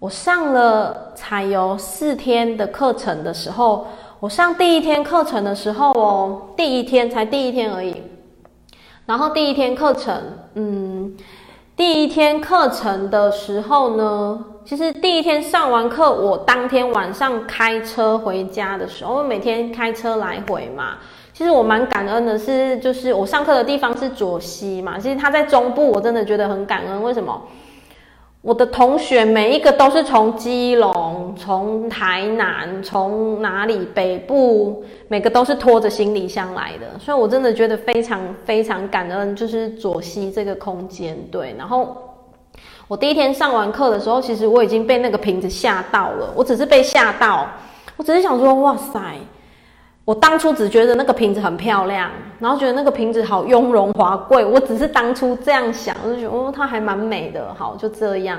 [0.00, 3.86] 我上了彩油四天的课程的时候，
[4.18, 7.94] 我上第一天课程的时候哦，第一天才第一天而已。
[9.04, 10.18] 然后第一天课程，
[10.54, 11.14] 嗯，
[11.76, 20.96] 第一天课程的时候呢，其实第一天上完课，我当天晚上开车回家的时候，我每天开车来回嘛。
[21.34, 27.02] 其实我蛮感恩的是，就是我上课的地方是左西嘛，其实他在中部，我真的觉得很感恩。
[27.02, 27.38] 为什么？
[28.42, 41.18] 我的同学每一个都是从基隆、从台南、从哪里北部，每个都是拖着行李箱来的，所以我真的觉得非常非常感恩，就是左西这个空间。
[41.30, 41.94] 对，然后
[42.88, 47.46] 我第一天上完课的时候，其实我已经被那个瓶子吓到了，我只是被吓到，
[47.98, 49.00] 我只是想说，哇塞。
[50.06, 52.10] 我当初只觉得那个瓶子很漂亮，
[52.40, 54.44] 然后觉得那个瓶子好雍容华贵。
[54.44, 57.54] 我只是当初这样想，我就觉得哦，它还蛮美的。
[57.54, 58.38] 好，就这样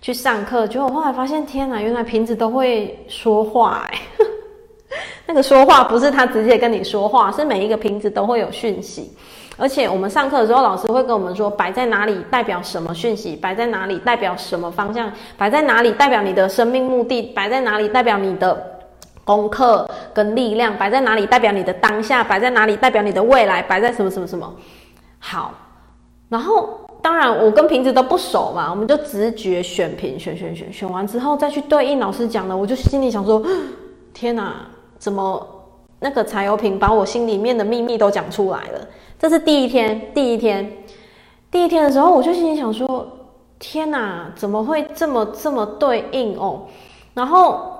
[0.00, 0.66] 去上课。
[0.66, 4.00] 结果后来发现，天哪，原来瓶子都会说话哎！
[5.26, 9.12] 那个说话不是他直接跟你说话，是每一个瓶子都会有讯息。
[9.56, 18.70] 而且我们上课的时候，老师会跟我们说，摆在哪里代表什么讯息，摆在哪里代表什么方向，摆在哪里代表你的生命目的，摆在哪里代表你的。
[19.24, 24.54] 功课跟力量摆在哪里，代表你的当下；摆在哪里，代表你的未来；摆在什么什么什么。
[25.18, 25.54] 好，
[26.28, 33.42] 然后当然我跟瓶子都不熟嘛，我们就直觉选瓶，选选选，选完之后再去对应老师讲的，我就心里想说：
[34.12, 34.66] 天哪，
[34.98, 35.46] 怎么
[36.00, 38.86] 那个柴油瓶把我心里面的秘密都讲出来了？
[39.18, 40.70] 这是第一天，第一天，
[41.50, 43.06] 第一天的时候，我就心里想说：
[43.58, 46.66] 天哪，怎么会这么这么对应哦？
[47.14, 47.70] 然后。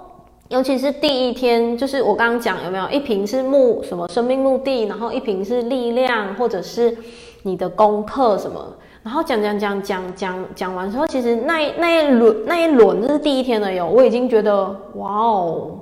[0.49, 6.95] 尤其是第一天，就是我刚刚讲有没有一瓶是目什么生命目的，然后一瓶是力量，或者是
[7.43, 8.63] 你的功课什么，
[9.03, 14.65] 然后讲讲讲讲讲讲完之后，其实那一那一轮那一轮就是第一天的哟，我已经觉得
[14.97, 15.79] 哇哦，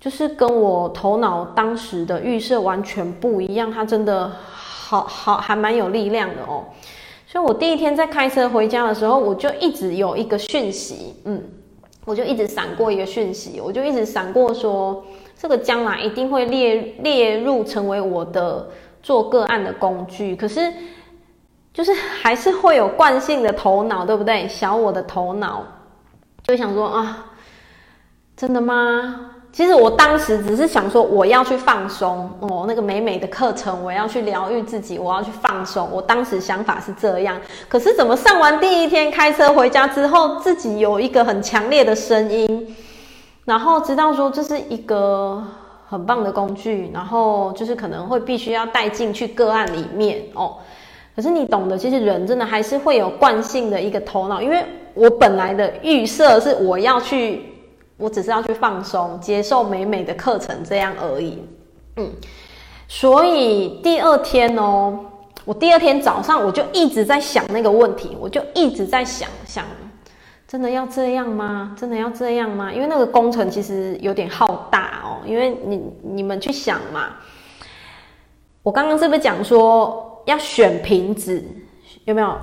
[0.00, 6.64] 就是跟我头脑当时的预设完全不一样，它真的好好还蛮有力量的哦。
[7.26, 11.42] 所以我第一天在开车回家的时候，我就一直有一个讯息，嗯。
[12.04, 15.04] 我就一直闪过一个讯息，我就一直闪过说，
[15.36, 18.68] 这个将来一定会列列入成为我的
[19.02, 20.36] 做个案的工具。
[20.36, 20.72] 可是，
[21.72, 24.46] 就是还是会有惯性的头脑，对不对？
[24.48, 25.64] 小我的头脑
[26.42, 27.26] 就想说啊，
[28.36, 29.33] 真的吗？
[29.54, 35.88] 其实我当时只是想说，我要去放松哦，那个美美的课程，我要去疗愈自己，我要去放松。
[35.92, 42.76] 我当时想法是这样，可是怎么上完第一天开车回家之后，自己有一个很强烈的声音，
[43.44, 45.40] 然后知道说这是一个
[45.88, 50.56] 很棒的工具，然后就是可能会必须要带进去个案里面哦。
[51.14, 54.64] 可是你懂得，其实人真的还是会有惯性的一个头脑，因为
[54.94, 57.53] 我本来的预设是我要去。
[57.96, 61.38] 我只是要去放松，接受美美的课程，这样而已。
[61.96, 62.10] 嗯，
[62.88, 64.98] 所以第二天哦，
[65.44, 69.64] 我第二天早上我就一直在想那个问题，我就一直在想想，
[70.48, 71.76] 真的要这样吗？
[71.78, 72.72] 真的要这样吗？
[72.72, 75.22] 因为那个工程其实有点浩大哦。
[75.24, 77.10] 因为你你们去想嘛，
[78.64, 81.40] 我刚刚是不是讲说要选瓶子？
[82.06, 82.36] 有没有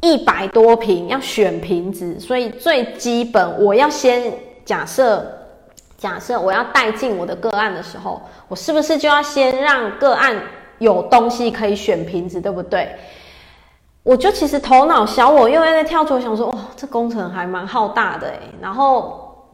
[0.00, 2.18] 一百多瓶要选瓶子？
[2.18, 4.47] 所以最基本我要先。
[4.68, 5.24] 假设，
[5.96, 10.36] 假设我要带进我的个案的时候，我是不是就要先让个案
[10.78, 12.94] 有东西可以选瓶子，对不对？
[14.02, 18.38] 我就其实头脑小我又在跳出，想说，哇，这工程还蛮浩大的诶。
[18.60, 19.48] 然后，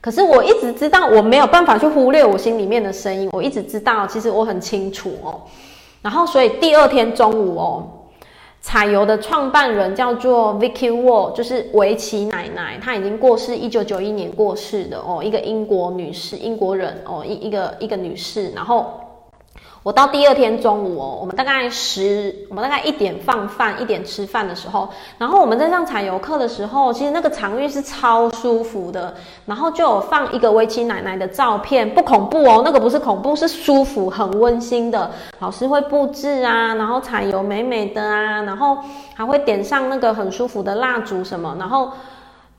[0.00, 3.28] 可是我一直知道，我没有办法去忽略我心里面的声音。
[3.30, 5.42] 我一直知道，其实我很清楚哦。
[6.00, 7.86] 然后，所以第二天中午哦。
[8.60, 18.92] 彩油的创办人叫做 Vicky Wall，就是维奇奶奶，她已经过世，一九九一年过世的哦，一个英国女士，英国人哦，一一个一个女士，然后。
[19.82, 29.14] 我到第二天中午哦，我们大概十，我们大概一点放饭，一点吃饭的时候，然后我们在上彩油课的时候，其实那个场域是超舒服的，
[29.46, 35.10] 然后就有放一个维琪奶奶的照片，不恐怖哦，那个不是恐怖，是舒服，很温馨的。
[35.38, 38.78] 老师会布置啊，然后彩油美美的啊，然后
[39.14, 41.90] 还会点上那个很舒服的蜡烛什么，然后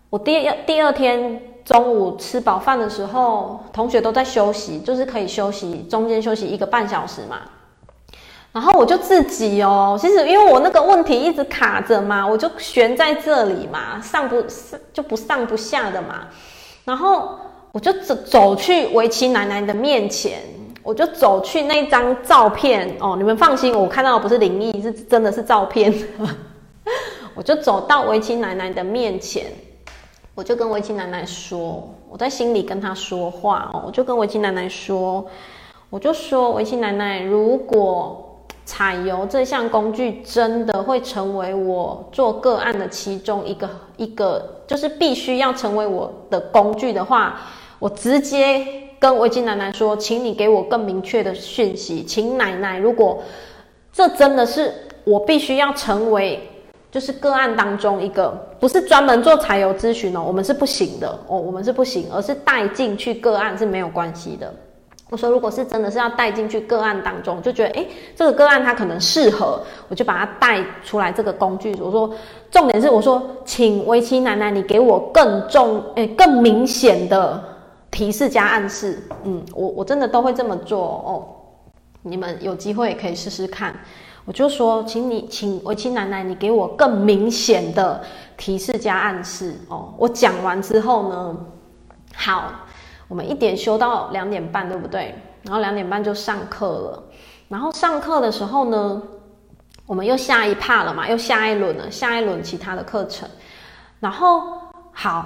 [0.09, 1.41] 我第二第二天。
[1.65, 7.41] 中午吃饱饭的时候，同学都在休息，就是可以休息，中间休息一个半小时嘛。
[8.51, 16.27] 然后我就自己哦，其实因为我那个问题一直卡着嘛，我就悬在这里嘛，上不上就不上不下的嘛。
[16.83, 17.37] 然后
[17.71, 20.39] 我就走走去围棋奶奶的面前，
[20.81, 25.93] 我就走去那张照片哦，你们放心，我看到的不是灵异，是真的是照片。
[27.35, 29.45] 我就走到围棋奶奶的面前，
[30.39, 35.25] 我就跟维琪奶奶说，我在心里跟她说话哦，我就跟维琪奶奶说，
[35.89, 47.41] 我就说维琪奶奶，如果彩油这项工具真的会成为我做个案的其中一个一个，就是必须要成为我的工具的话，
[47.77, 48.65] 我直接
[48.97, 53.21] 跟维琪奶奶说，请你给我更明确的讯息，请奶奶，如果
[53.91, 54.73] 这真的是
[55.03, 56.39] 我必须要成为。
[56.91, 58.29] 就是个案当中一个
[58.59, 64.51] 不是专门做柴油咨询哦，我们是不行的哦，我们是不行，而是带进去个案是没有关系的。
[65.11, 71.75] 我说，如果是真的是要带进去个案当中，就觉得诶，这个个案它可能适合，我就把它带出来这个工具。
[71.81, 72.13] 我说，
[72.51, 77.43] 重点是我说，请维琪奶奶，你给我更重诶更明显的
[77.89, 79.01] 提示加暗示。
[79.23, 81.25] 嗯，我我真的都会这么做哦，
[82.03, 83.75] 你们有机会也可以试试看。
[84.29, 87.99] 我就说，请你，请我亲奶奶，你给我更明显的
[88.37, 89.91] 提示加暗示哦。
[89.97, 91.35] 我讲完之后呢，
[92.13, 92.51] 好，
[93.07, 95.15] 我们一点修到两点半，对不对？
[95.41, 97.03] 然后两点半就上课了。
[97.47, 99.01] 然后上课的时候呢，
[99.87, 103.27] 我们又下一趴了嘛，又下一轮了，下一轮其他的课程。
[103.99, 104.43] 然后
[104.91, 105.25] 好。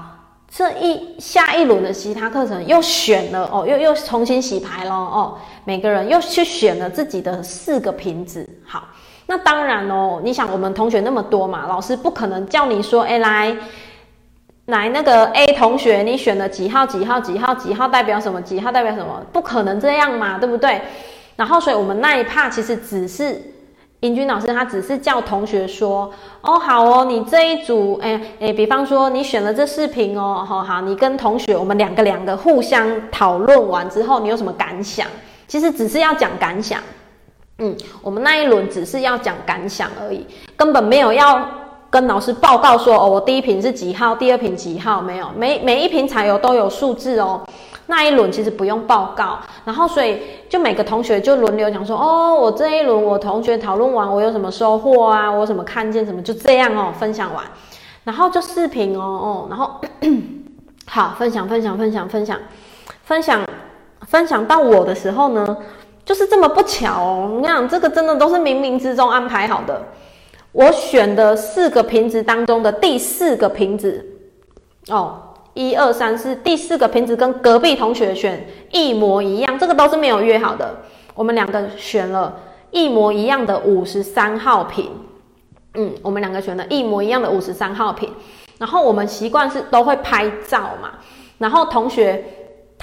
[0.55, 5.35] 这一下一轮的其他课程又选了哦，又又重新洗牌了哦，
[5.65, 8.47] 每个人又去选了自己的四个瓶子。
[8.63, 8.87] 好，
[9.25, 13.57] 那当然哦，你想我们同学那么多嘛，老师不可能叫你说，哎，来
[14.65, 18.39] 来那个 A 同学，你选了几号几号几号几号代表什么？
[18.39, 19.25] 几号代表什么？
[19.31, 20.79] 不可能这样嘛，对不对？
[21.35, 23.41] 然后所以我们那一趴其实只是。
[24.03, 35.07] 英军老师他只是叫同学说，哦，好哦，你这一组，哎哎，比方说你选了这四瓶哦，好好，你跟同学我们两个两个互相讨论完之后，你有什么感想？
[35.47, 36.81] 其实只是要讲感想，
[37.59, 40.27] 嗯，我们那一轮只是要讲感想而已，
[40.57, 41.41] 根本没有要
[41.89, 47.41] 跟老师报告说，哦，我第一瓶是几号，第二瓶几号，没有，每每一瓶彩油都有数字哦。
[47.85, 55.31] 那一轮其实不用报告，然后所以就每个同学就轮流讲说，哦，我这一轮我同学讨论完，我有什么收获啊？
[55.31, 56.21] 我什么看见什么？
[56.21, 57.43] 就这样哦，分享完，
[58.03, 59.79] 然后就视频哦哦，然后
[60.85, 62.37] 好分享分享分享分享
[63.03, 63.41] 分享
[64.05, 65.57] 分享到我的时候呢，
[66.03, 69.81] 就是这么不巧哦，你看这个真的都是冥冥之中安排好的，
[70.51, 74.05] 我选的四个瓶子当中的第四个瓶子
[74.89, 75.19] 哦。
[75.53, 80.79] 一二三四，第四个瓶子跟隔壁同学选一模一样，这个都是没有约好的。
[81.15, 82.39] 我们两个选了
[82.71, 84.91] 一模一样的五十三号瓶，
[85.75, 88.09] 嗯，我们两个选了一模一样的五十三号瓶。
[88.57, 90.91] 然后我们习惯是都会拍照嘛，
[91.37, 92.23] 然后同学。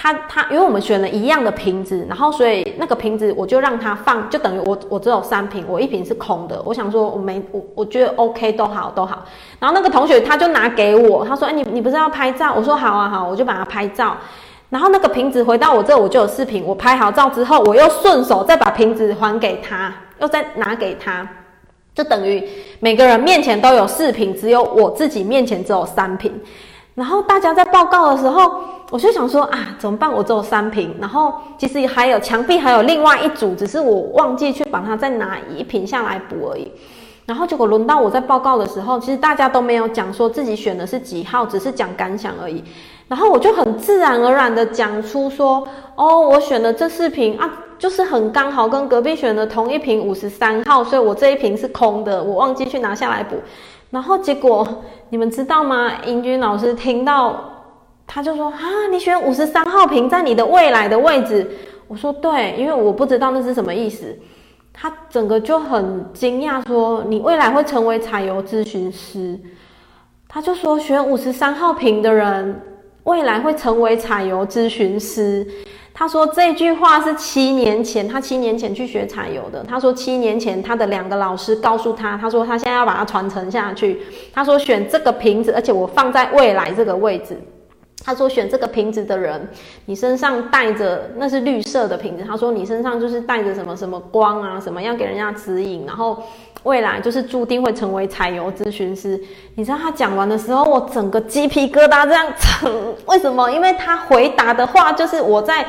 [0.01, 6.59] 他他，因为我们选了一样的瓶子，然后所以那个瓶子我就让他放，就等于我我只有三瓶，我一瓶是空的。
[6.65, 9.23] 我想说我没我我觉得 OK 都好都好。
[9.59, 14.17] 然后那个同学他就拿给我，他说：“哎，你你不是要拍照？”我说：“好啊好，我就把它拍照。”
[14.71, 16.63] 然后那个瓶子回到我这，我就有四瓶。
[16.65, 21.27] 我拍好照之后，我又顺手再把瓶子还给他，又再拿给他，
[21.93, 22.43] 就等于
[22.79, 26.33] 每个人面前都有四瓶，只有我自己面前只有三瓶。
[26.95, 28.61] 然后大家在报告的时候。
[28.91, 30.11] 我就想说啊，怎么办？
[30.11, 36.69] 我只有三瓶，然后其实还有墙壁还有另外一组，只是我忘记去把它再拿一瓶下来补而已。
[37.25, 42.61] 然后结果轮到我在报告的时候，其实大家都没有讲说自己选的是几号，只是讲感想而已。
[43.07, 45.65] 然后我就很自然而然的讲出说，
[45.95, 53.37] 哦，我选的这四瓶啊，就是很刚好跟隔壁选的同一瓶五十三号，所以我这一瓶是空的，我忘记去拿下来补。
[53.91, 54.67] 然后结果
[55.09, 55.91] 你们知道吗？
[56.05, 57.49] 英军老师听到。
[58.13, 61.49] 他就说啊，你选五十三号瓶在你的未来的位置。
[61.87, 64.13] 我说对，因为我不知道那是什么意思。
[64.73, 69.39] 他整个就很惊讶，说你未来会成为彩油咨询师。
[70.27, 72.61] 他就说选五十三号瓶的人
[73.03, 75.47] 未来会成为彩油咨询师。
[75.93, 79.63] 他说这句话是七年前，他七年前去学彩油的。
[79.63, 84.01] 他说七年前他的两个老师告诉他，他说他现在要把它传承下去。
[84.33, 87.37] 他说选这个瓶子，而且我放在未来这个位置。
[88.03, 89.47] 他说：“选这个瓶子的人，
[89.85, 92.23] 你身上带着那是绿色的瓶子。
[92.27, 96.23] 他说你身上就是带着什么什么光啊，什么要给人家指引，然后
[96.63, 99.19] 未来就是注定会成为彩油咨询师。
[99.55, 102.95] 你知道他讲完的时候，我整个鸡皮疙瘩这样撑。
[103.07, 103.49] 为什么？
[103.49, 105.65] 因为他回答的话就是我在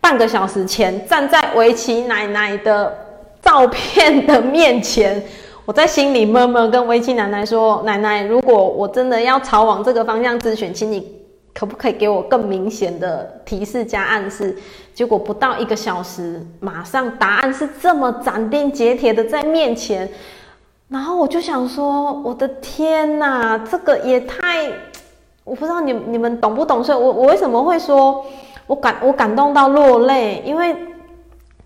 [0.00, 2.96] 半个小时前站在维琪奶奶的
[3.42, 5.20] 照片的面前，
[5.64, 11.14] 我在心里默默跟维琪奶奶说：奶奶，如果我真的要朝往这个方向咨询，请你。”
[11.58, 14.56] 可不可以给我更明显的提示加暗示？
[14.94, 20.08] 结果不到一个小时，马上答案是这么斩钉截铁的在面前，
[20.88, 24.70] 然后我就想说，我的天哪，这个也太……
[25.42, 26.84] 我不知道你你们懂不懂？
[26.84, 28.24] 所以我我为什么会说
[28.68, 30.40] 我感我感动到落泪？
[30.46, 30.76] 因为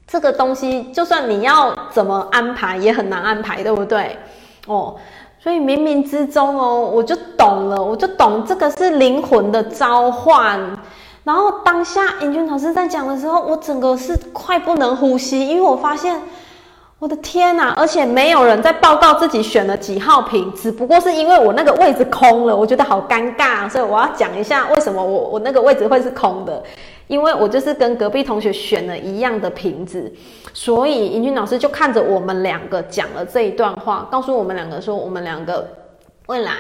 [0.07, 4.17] 这个东西，就算你要怎么安排，也很难安排，对不对？
[4.67, 4.97] 哦。
[5.43, 10.61] 所以冥冥之中哦，我就懂了，我就懂这个是灵魂的召唤。
[11.25, 16.21] 然后当下英俊老师在讲的时候，我整个是快不能呼吸，因为我发现，
[17.01, 17.75] 我的天哪！
[17.77, 26.63] 而且没有人在报告自己选了几号瓶，只不过是因为我那个位置空了，我觉得好尴尬，所以我要讲一下为什么我我那个位置会是空的。
[27.13, 30.11] 因为我就是跟隔壁同学选了一样的瓶子，
[30.55, 35.69] 所以尹俊老师就看着我们两个讲了这一段话，告诉我们两个说，我们两个
[36.29, 36.53] 未来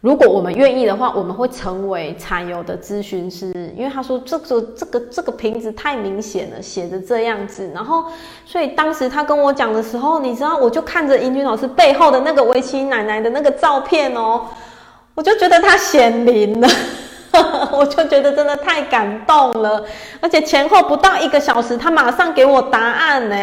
[0.00, 3.52] 如果我们愿意的话，我们会成为彩油的咨询师。
[3.76, 8.04] 因为他说这个这个这个瓶子太明显了，写着这样子，然后
[8.46, 14.46] 所以当时他跟我讲的时候，你知道，我就看着尹俊老师背后的那个围棋奶奶的那个照片哦，
[15.16, 16.68] 我就觉得他显灵了。
[17.70, 19.84] 我就觉得真的太感动了，
[20.20, 23.36] 而且前后不到一个小时，他马上给我答案呢。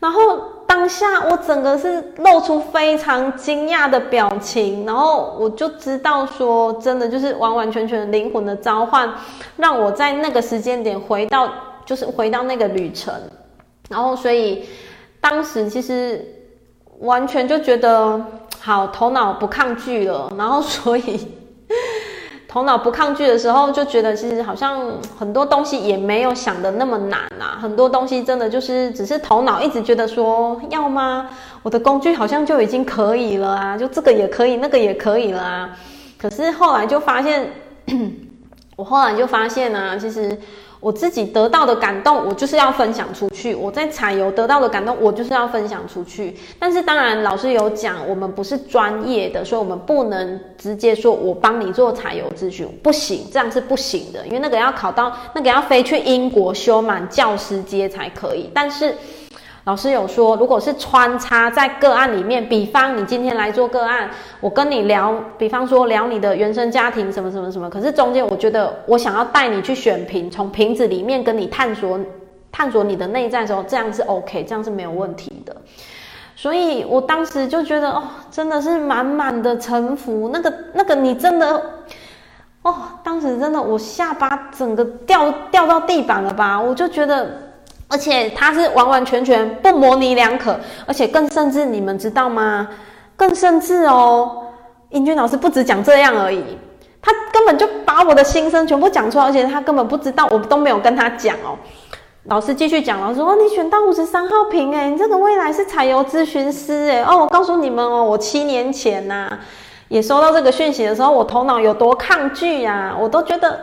[0.00, 9.08] 然后当下我整个是露出非常惊讶的表情，然后我就知道说，真的就是完完全全灵魂的召唤，
[9.56, 11.48] 让我在那个时间点回到，
[11.84, 13.14] 就是回到那个旅程。
[13.88, 14.68] 然后所以
[15.20, 16.24] 当时其实
[16.98, 18.20] 完全就觉得
[18.60, 21.45] 好，头脑不抗拒了，然后所以。
[22.56, 24.80] 头脑不抗拒的时候，就觉得其实好像
[25.18, 27.58] 很多东西也没有想的那么难啊。
[27.60, 31.28] 很多东西真的就是只是头脑一直觉得说要吗？
[31.62, 35.76] 我的工具好像就已经可以了啊，就这个也可以，那个也可以了啊。
[36.16, 37.46] 可是后来就发现，
[38.74, 40.34] 我后来就发现啊，其实。
[40.86, 43.52] 我自己得到的感动，我就是要分享出去。
[43.56, 46.36] 我在采油得到的感动，我就是要分享出去。
[46.60, 58.48] 但是当然，老师有讲，我们不是专业的，所以我们不能直接说我帮你做采油咨询，不行，这样是不行的，因为那个要考到，那个要飞去英国修满教师阶才可以。
[58.54, 58.94] 但是。
[59.66, 64.08] 老师有说，如果是穿插在个案里面，比方你今天来做个案，
[64.40, 71.98] 我跟你聊，比方说聊你的原生家庭什么什么什么，可是中间我觉得我想要带你去选瓶，从瓶子里面跟你探索
[72.52, 75.56] 探索你的内在的时候，这样是 OK，这样是没有问题的。
[76.36, 81.60] 所以我当时就觉得哦，真的是满满的臣服，那个那个你真的
[82.62, 87.45] 哦，当时真的我下巴整个掉掉到地板了吧，我就觉得。
[87.88, 92.68] 而且他是完完全全不模棱两可，而且更甚至，你们知道吗？
[93.16, 94.42] 更甚至哦，
[94.90, 96.44] 英俊老师不止讲这样而已，
[97.00, 101.56] 他根本就把我的心声全部讲出来，而且他根本不知道，我都没有跟他讲哦。
[102.24, 109.30] 老师继续讲，老师说：“你选到五十三号瓶，诶，你这个未来是彩油咨询师，诶，哦，我告诉你们哦，我七年前呐、
[109.86, 113.56] 也收到这个讯息的时候，我头脑有多抗拒呀、我都觉得。”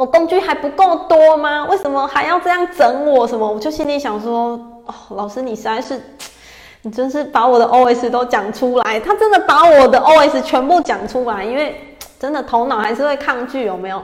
[0.00, 1.66] 我工具还不够多吗？
[1.66, 3.28] 为什么还要这样整我？
[3.28, 3.46] 什么？
[3.46, 6.00] 我就心里想说，哦，老师你实在是，
[6.80, 8.98] 你真是把我的 OS 都讲出来。
[8.98, 14.02] 他真的把我的 OS 全部讲出来，因为 真的头脑还是会抗拒，有没有？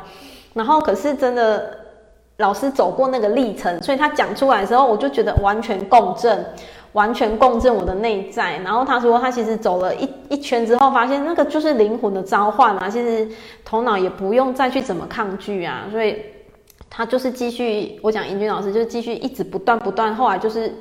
[0.53, 1.79] 然后可是真的，
[2.37, 6.45] 老师走过那个历程，所以他讲出来的时候，我就觉得完全共振。
[6.97, 13.29] 完全共振我的内在，然后他说他其实走了一一圈之后，发现那个就是灵魂的召唤啊，其实
[13.67, 16.17] 头脑也不用再去怎么抗拒啊，所以
[16.89, 20.75] 他就是继续，我讲英俊老师就是继续一直不断不断，后来就是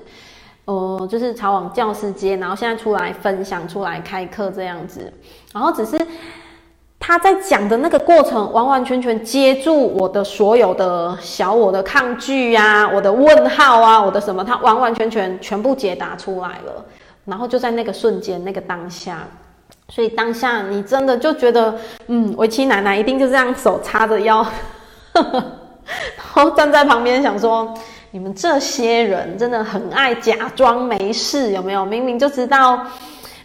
[0.64, 5.12] 呃就是朝往教师阶，然后现在出来分享出来开课这样子，
[5.54, 6.00] 然后只是。
[7.00, 16.84] 他在讲的那个过程，完完全全接住我的所有的小我的抗拒呀、我的问号啊，我的什么，他完完全全全部解答出来了。
[17.26, 19.20] 然后就在那个瞬间，那个当下，
[19.90, 21.76] 所以当下你真的就觉得，
[22.08, 24.46] 嗯，围棋奶奶一定就这样手叉着腰，
[25.14, 25.44] 然
[26.32, 27.72] 后站在旁边想说，
[28.12, 31.86] 你们这些人真的很爱假装没事，有没有？
[31.86, 32.80] 明明就知道。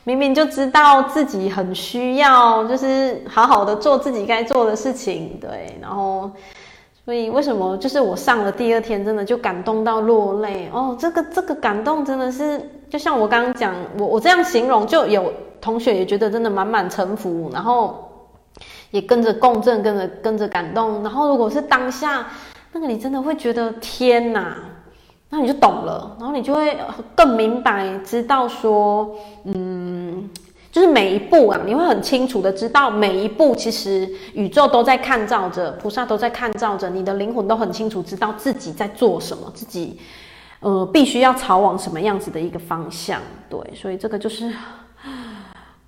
[0.04, 5.78] 明明就知道自己很需要，就是好好的做自己该做的事情，对。
[5.80, 6.30] 然后，
[7.04, 10.96] 所以为什么就是我上了第二天，真的就感动到落泪哦。
[10.98, 18.10] 这个这个感动真的是，就像我刚刚讲，我我这样形容，就有同学也觉得真的满满臣服，然后
[18.90, 21.02] 也跟着共振，跟着跟着感动。
[21.02, 22.26] 然后如果是当下，
[22.72, 24.56] 那个你真的会觉得天哪！
[25.30, 26.76] 那你就懂了，然后你就会
[27.14, 29.14] 更明白，知道说，
[29.44, 30.28] 嗯，
[30.72, 39.98] 就是每一步啊，你会很清楚的知道每一步，其实宇宙都在看照着，菩萨都在看照着，你的灵魂都很清楚知道自己在做什么，自己
[40.58, 43.20] 呃必须要朝往什么样子的一个方向。
[43.48, 44.52] 对，所以这个就是。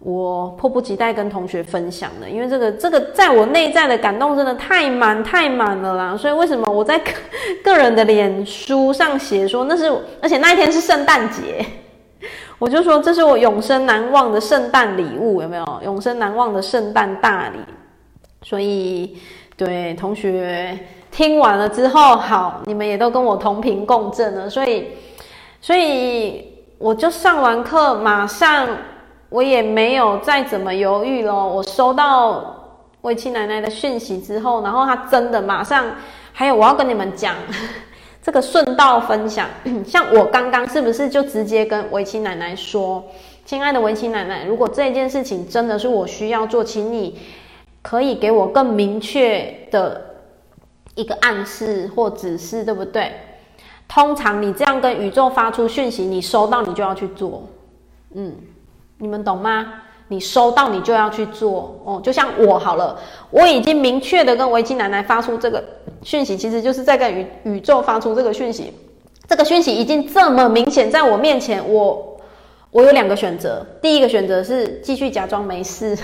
[0.04, 7.12] 我迫不及待跟同学分享的，因为这个这个在我内在的感动真的太满太满了啦，所以为什么我在个
[7.62, 9.88] 个人的脸书上写说那是，
[10.20, 11.64] 而且那一天是圣诞节，
[12.58, 15.64] 我就说这是我永生难忘的圣诞礼物，有没有？
[15.84, 17.58] 永生难忘的圣诞大礼。
[18.42, 19.16] 所以
[19.56, 20.76] 对同学
[21.12, 24.88] 听完了之后，好，你们也都跟我同频共振了，所以
[25.60, 26.44] 所以
[26.78, 28.66] 我就上完课马上。
[29.32, 31.34] 我也没有再怎么犹豫了。
[31.34, 32.54] 我收到
[33.00, 35.86] 薇琪奶奶的讯息之后，然后她真的马上，
[36.32, 37.34] 还有我要跟你们讲
[38.22, 39.48] 这个顺道分享，
[39.84, 43.02] 像我刚刚是不是就直接跟薇琪奶奶说
[43.44, 47.18] ：“亲爱的薇琪奶奶，如果这件事情真的是我需要做，请你
[47.80, 50.00] 可以给我更明确的
[50.94, 53.10] 一个暗示或指示，对不对？
[53.88, 57.48] 通常你这样跟宇宙发出讯息，你收到你就要去做，
[58.14, 58.36] 嗯。”
[59.02, 59.66] 你们懂吗？
[60.06, 62.96] 你收到你就要去做哦，就像我好了，
[63.30, 65.64] 我已经明确的跟维基奶奶发出这个
[66.04, 68.72] 讯息，其实就是在跟宇宇宙发出这个讯息。
[69.26, 72.16] 这个讯息已经这么明显在我面前，我
[72.70, 73.66] 我有两个选择。
[73.80, 75.98] 第一个选择是继续假装没事，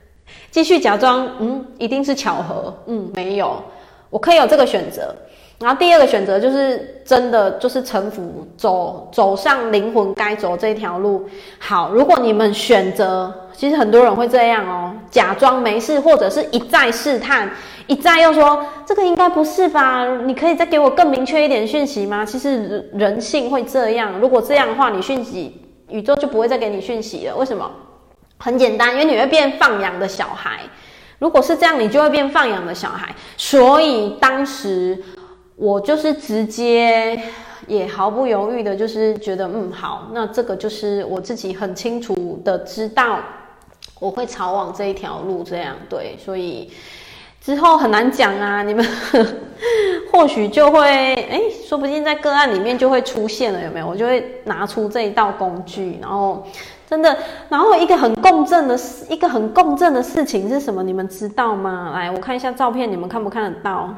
[0.50, 3.62] 继续假装嗯，一定是巧合，嗯，没有，
[4.10, 5.14] 我可以有这个选择。
[5.62, 11.24] 然后第二个选择就是真的就是臣服，走走上灵魂该走这条路。
[11.60, 17.48] 好，如果你们选择，其实很多人会这样哦，假装没事，或者是一再试探，
[17.86, 20.04] 一再又说这个应该不是吧？
[20.24, 22.24] 你可以再给我更明确一点讯息吗？
[22.24, 27.36] 其实人性会这样，如果这样的话，你讯息宇宙就不会再给你讯息了。
[27.36, 27.70] 为什么？
[28.38, 30.58] 很简单，因为你会变放养的小孩。
[31.20, 33.14] 如果是这样，你就会变放养的小孩。
[33.36, 35.00] 所以当时。
[35.62, 37.16] 我就是直接
[37.68, 43.20] 也毫不犹豫的，就是觉得嗯好，那这个就是我自己很清楚的知道
[44.00, 46.68] 我会朝往这一条路，这样对，所以
[47.40, 48.84] 之后很难讲啊，你们
[50.10, 50.80] 或许就会
[51.30, 53.86] 哎，说不定在个案里面就会出现了，有没有？
[53.86, 56.44] 我就会拿出这一道工具，然后
[56.90, 57.16] 真的，
[57.48, 60.82] 然后一个很共振的事一个很共振的事情是什么？
[60.82, 61.92] 你们知道吗？
[61.94, 63.94] 来，我看一下照片，你们看不看得到？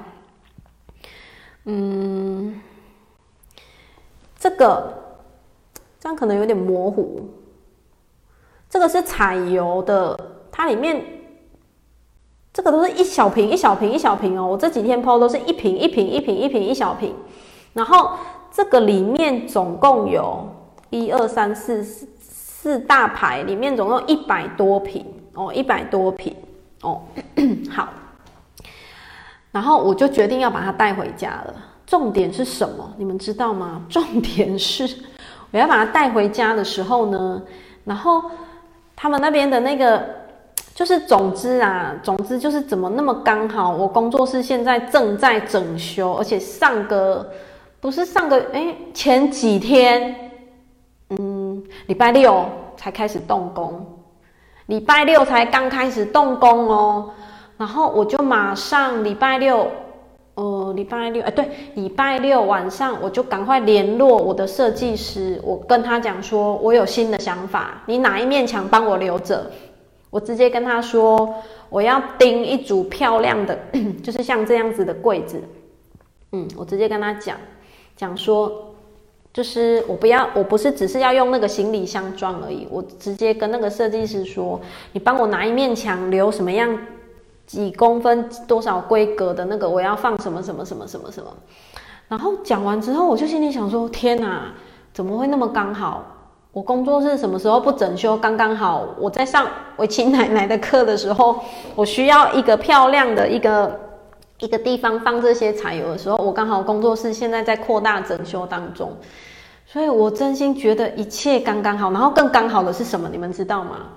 [1.67, 2.61] 嗯，
[4.39, 4.93] 这个
[5.99, 7.29] 这样可能有点模糊。
[8.69, 10.19] 这个是彩油的，
[10.51, 11.03] 它里面
[12.53, 14.47] 这个都是一小瓶一小瓶一小瓶哦。
[14.47, 17.15] 我这几天 PO 都是一瓶一瓶一瓶一瓶一小瓶，
[17.73, 18.11] 然后
[18.51, 20.47] 这个里面总共有
[20.91, 26.35] 一二三四四四大排，里面总共一百多瓶哦，一百多瓶
[26.83, 27.01] 哦，
[27.71, 27.89] 好。
[29.55, 31.55] 然后我就决定要把它带回家了。
[31.87, 32.93] 重点是什么？
[32.97, 33.83] 你们知道吗？
[33.89, 34.85] 重点是
[35.53, 37.41] 我要把它带回家的时候呢，
[37.85, 38.21] 然后
[38.97, 40.05] 他们那边的那个
[40.75, 43.71] 就是总之啊，总之就是怎么那么刚好？
[43.71, 47.31] 我工作室现在正在整修，而且上个
[47.81, 50.33] 不是上个哎前几天，
[51.11, 52.45] 嗯，礼拜六
[52.77, 53.87] 才开始动工，
[54.67, 57.11] 礼拜六才刚开始动工哦。
[57.57, 59.71] 然后我就马上礼拜六，
[60.35, 69.51] 呃，礼拜六，哎，对，礼拜六晚上我就赶快联络我的设计师，我跟他讲说，我有新的想法，你哪一面墙帮我留着？
[70.11, 71.35] 我直接跟他说，
[71.69, 73.59] 我要钉一组漂亮的，
[74.03, 75.41] 就是像这样子的柜子。
[76.33, 77.37] 嗯，我直接跟他讲，
[77.97, 78.75] 讲说，
[79.33, 84.61] 就是我不要，我不是只是要用那个行李箱装而已，我直接跟那个设计师说，
[84.93, 86.77] 你帮我拿一面墙留什么样？
[87.47, 91.30] 几公分多少规格的那个，我要放什么什么什么什么什么。
[92.09, 94.53] 然后讲完之后，我就心里想说：天哪，
[94.92, 96.05] 怎么会那么刚好？
[96.53, 98.16] 我工作室什么时候不整修？
[98.16, 101.40] 刚刚好，我在上薇琪奶奶的课的时候，
[101.74, 103.80] 我需要一个漂亮的一个
[104.38, 108.92] 一个地方放这些彩油的时候，我刚好工作室现在在扩大整修当中，
[109.66, 111.90] 所以我真心觉得一切刚刚好。
[111.90, 113.09] 然后更刚好的是什么？
[113.11, 113.88] 你们知道吗？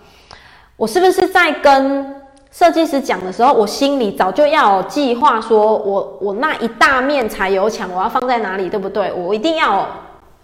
[0.77, 2.15] 我是不是在跟？
[2.57, 9.13] 设计师讲的时候，我心里早就要计划，说我我那一大面彩油墙我要放在哪里，对不对？
[9.13, 9.87] 我一定要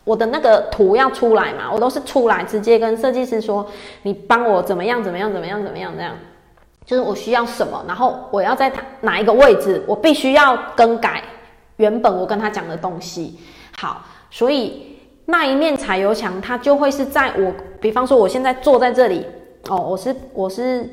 [0.04, 3.66] 我的那个图要出来嘛，我都是出来直接跟设计师说，
[4.04, 6.16] 你帮我怎么样怎么样怎么样怎么样这样，
[6.86, 11.24] 就是我需要什么，然后我要在哪一个位置，我必须要更改
[11.78, 13.40] 原本我跟他讲的东西。
[13.76, 17.52] 好，所以那一面彩油墙它就会是在我，
[17.82, 19.26] 比方说我现在坐在这里。
[19.70, 20.88] 哦，我是我是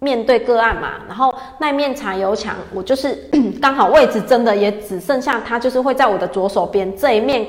[0.00, 3.28] 面对个案嘛，然后那面茶油墙，我就是
[3.60, 7.44] 刚好位置真的也只剩下它，就是会在我的左手边这一面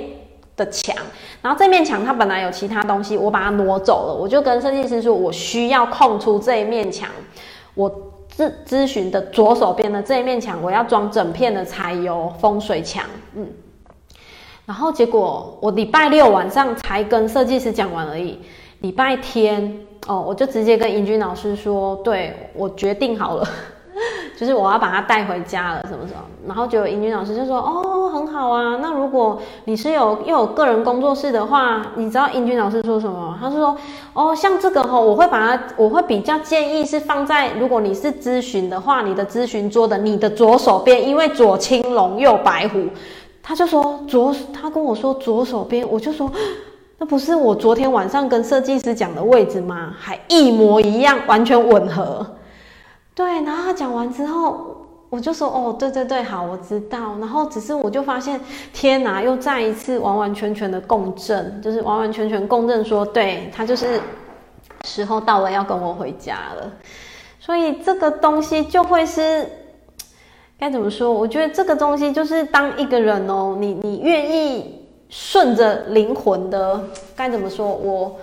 [0.55, 0.95] 的墙，
[1.41, 7.07] 然后这面墙它本来有其他东西，我把它挪走了，我就跟设计师说，我需要空出这一面墙，
[7.75, 7.89] 我
[8.35, 13.47] 咨咨询的左手边的这一面墙，我要装整片的柴油风水墙，嗯。
[14.65, 18.39] 然后结果我礼拜六晚上才跟设计师讲完而已，
[18.81, 23.47] 礼拜天哦，我就直接跟英军老师说，对，我决定好了，
[24.37, 26.21] 就是我要把它带回家了，什么什么。
[26.47, 33.37] 然后就英军老师就说，哦，很好啊，那如果你是有又有个人工作室的话，你知道英军老师说什么？
[33.39, 33.77] 他是说，
[34.13, 42.85] 哦，像这个哈、哦，我会把它，我会比较建议是放在，如果你是咨询的话，你的咨询桌的你的左手边，因为左青龙右白虎。
[43.41, 46.31] 他就说左，他跟我说左手边，我就说，
[46.99, 49.95] 那不是我昨天晚上跟设计师讲的位置吗？
[49.97, 52.35] 还一模一样，完全吻合。
[53.15, 57.17] 对，然后他讲完之后，我就说，哦，对对对，好，我知道。
[57.19, 58.39] 然后只是我就发现，
[58.73, 63.99] 天哪，又再一次完完全全的共振，就是完完全全共振说，说对，他就是
[64.83, 66.71] 时候到了，要跟我回家了。
[67.39, 69.47] 所以这个东西就会是。
[70.57, 71.09] 该怎么说？
[71.09, 74.78] 我觉得这个东西就是当一个人哦，你你愿意
[75.09, 76.81] 顺着灵魂的，
[77.15, 77.67] 该怎么说？
[77.67, 78.17] 我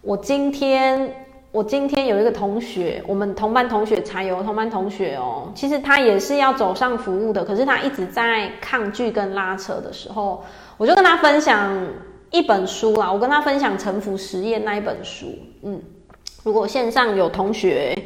[0.00, 10.42] 我今天我今天有一个同学，我们同班同学才有同班同学哦，其实他也是要走上服务的，可是他一直在抗拒跟拉扯的时候，
[10.76, 11.86] 我就跟他分享
[12.30, 15.26] 一本书啦，我跟他分享《臣服实验》那一本书。
[15.62, 15.82] 嗯，
[16.44, 17.96] 如果线上有同学。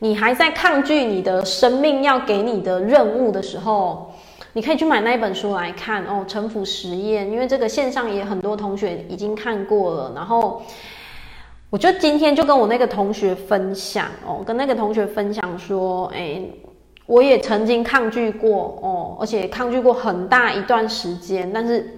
[0.00, 4.14] 你还在抗拒你的生命要给你的任务的时候，
[4.52, 10.12] 你可以去买那一本书来看哦，《城府实验》，因为这个线上也很多同学已经看过了。
[10.14, 10.62] 然后，
[11.70, 16.42] 我就今天就跟我那个同学分享哦，跟那个同学分享说，哎，
[17.06, 21.97] 我也曾经抗拒过哦，而且抗拒过很大一段时间，但是。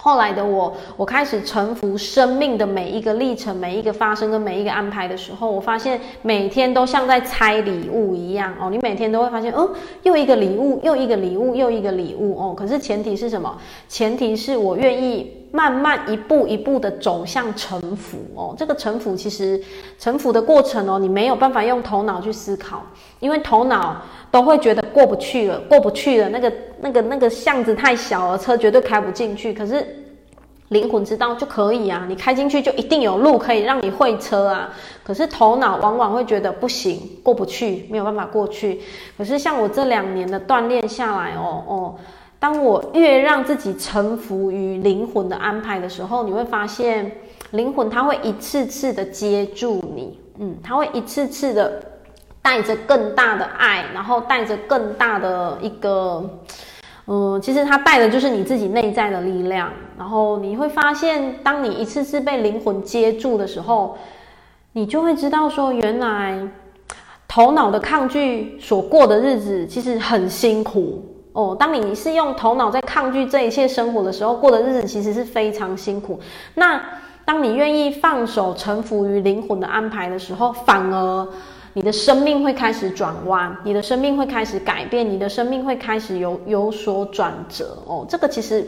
[0.00, 8.70] 后来的我，我开始臣服生命的每一个历程、每一个发生跟每一个安排的时候，我发现每天都像在拆礼物一样哦。
[8.70, 9.68] 你每天都会发现，哦，
[10.04, 12.54] 又一个礼物，又一个礼物，又一个礼物哦。
[12.56, 13.58] 可是前提是什么？
[13.88, 18.54] 前提是我愿意慢慢一步一步的走向臣服哦。
[18.58, 19.60] 这个臣服其实
[19.98, 22.82] 臣服的过程哦，你没有办法用头脑去思考，
[23.20, 26.52] 因为头脑都会觉得过不去了，过不去了，那个。
[26.80, 29.52] 那个那个巷子太小了，车绝对开不进去。
[29.52, 29.84] 可是
[30.68, 34.72] 灵魂知道就可以啊，你开进去就一定有路可以让你会车啊。
[35.02, 38.80] 可是头脑往往会觉得不行，过不去，没有办法过去。
[39.16, 41.94] 可是像我这两年的锻炼下来哦哦，
[42.38, 47.10] 当我越让自己臣服于灵魂的安排的时候，你会发现
[47.50, 51.82] 灵魂它会一次次的接住你，嗯，它会一次次的
[52.40, 56.24] 带着更大的爱，然后带着更大的一个。
[57.10, 63.96] 嗯，其实它带的就是你自己内在的力量，然后你会发现，当你一次次被灵魂接住的时候，
[64.72, 66.38] 你就会知道说，原来
[67.26, 71.02] 头脑的抗拒所过的日子其实很辛苦
[71.32, 71.56] 哦。
[71.58, 76.18] 当你是用头脑在抗拒这一切生活的时候，过的日子其实是非常辛苦。
[76.54, 76.80] 那
[77.24, 81.28] 当你愿意放手臣服于灵魂的安排的时候，反而。
[81.74, 88.04] 你的生命会开始转弯，你的生命会开始改变，你的生命会开始有有所转折哦。
[88.08, 88.66] 这个其实，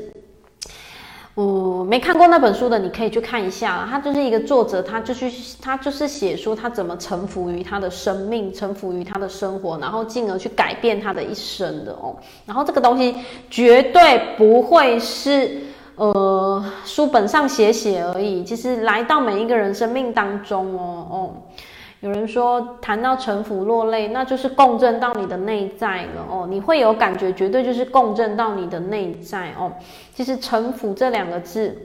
[1.84, 3.86] 没看过那本书的，你可以去看一下。
[3.90, 12.14] 他就是一个作者，他就去，他就是写说他怎么臣服于他的生命，臣服于他的生活，然后进而去改变他的一生的哦。
[12.46, 13.14] 然后这个东西
[13.48, 15.60] 绝对不会是
[15.96, 21.30] 呃书本上写写而已，其实来到每一个人生命当中哦哦。
[22.00, 26.46] 有人说，谈到臣服落泪，那就是共振到你的内在了哦。
[26.48, 29.70] 你会有感觉，绝对就是共振到你的内在哦。
[30.14, 31.76] 其实“臣服”这两个字，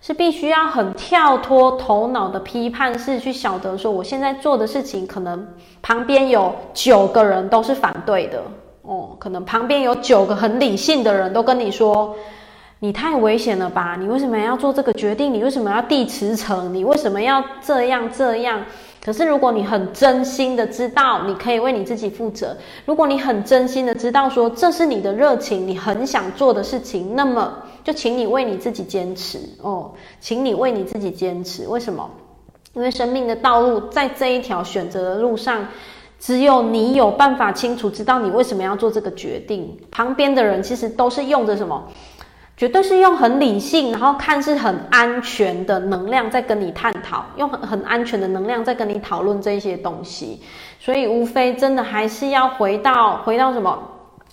[0.00, 5.46] 是必须要很跳脱头脑的批判式去晓得说，我现在做的事情，可能
[5.82, 8.42] 旁边有九个人都是反对的
[8.80, 9.14] 哦。
[9.18, 12.16] 可能旁边有九个很理性的人都跟你说。
[12.82, 13.94] 你太危险了吧？
[14.00, 15.32] 你为什么要做这个决定？
[15.34, 16.72] 你为什么要递辞呈？
[16.72, 18.64] 你为什么要这样这样？
[19.04, 22.56] 可是如果你很真心的知道，你可以为你自己负责；
[22.86, 27.54] 如果你很真心的知道说这是你的热情，你很想做的事情，那么
[27.84, 31.68] 就请你为你自己坚持哦，请你为你自己坚持。
[31.68, 32.08] 为什么？
[32.72, 35.66] 因为生命的道路在这一条选择的路上，
[36.18, 39.76] 只有你有办法清楚知道你为什么要做这个决定。
[39.90, 41.86] 旁边的人其实都是用着什么？
[42.60, 50.38] 绝对是用很理性，然后看似很安全的能量在跟你探讨，用很很安全的能量在跟你讨论这些东西。
[50.78, 53.78] 所以无非真的还是要回到回到什么，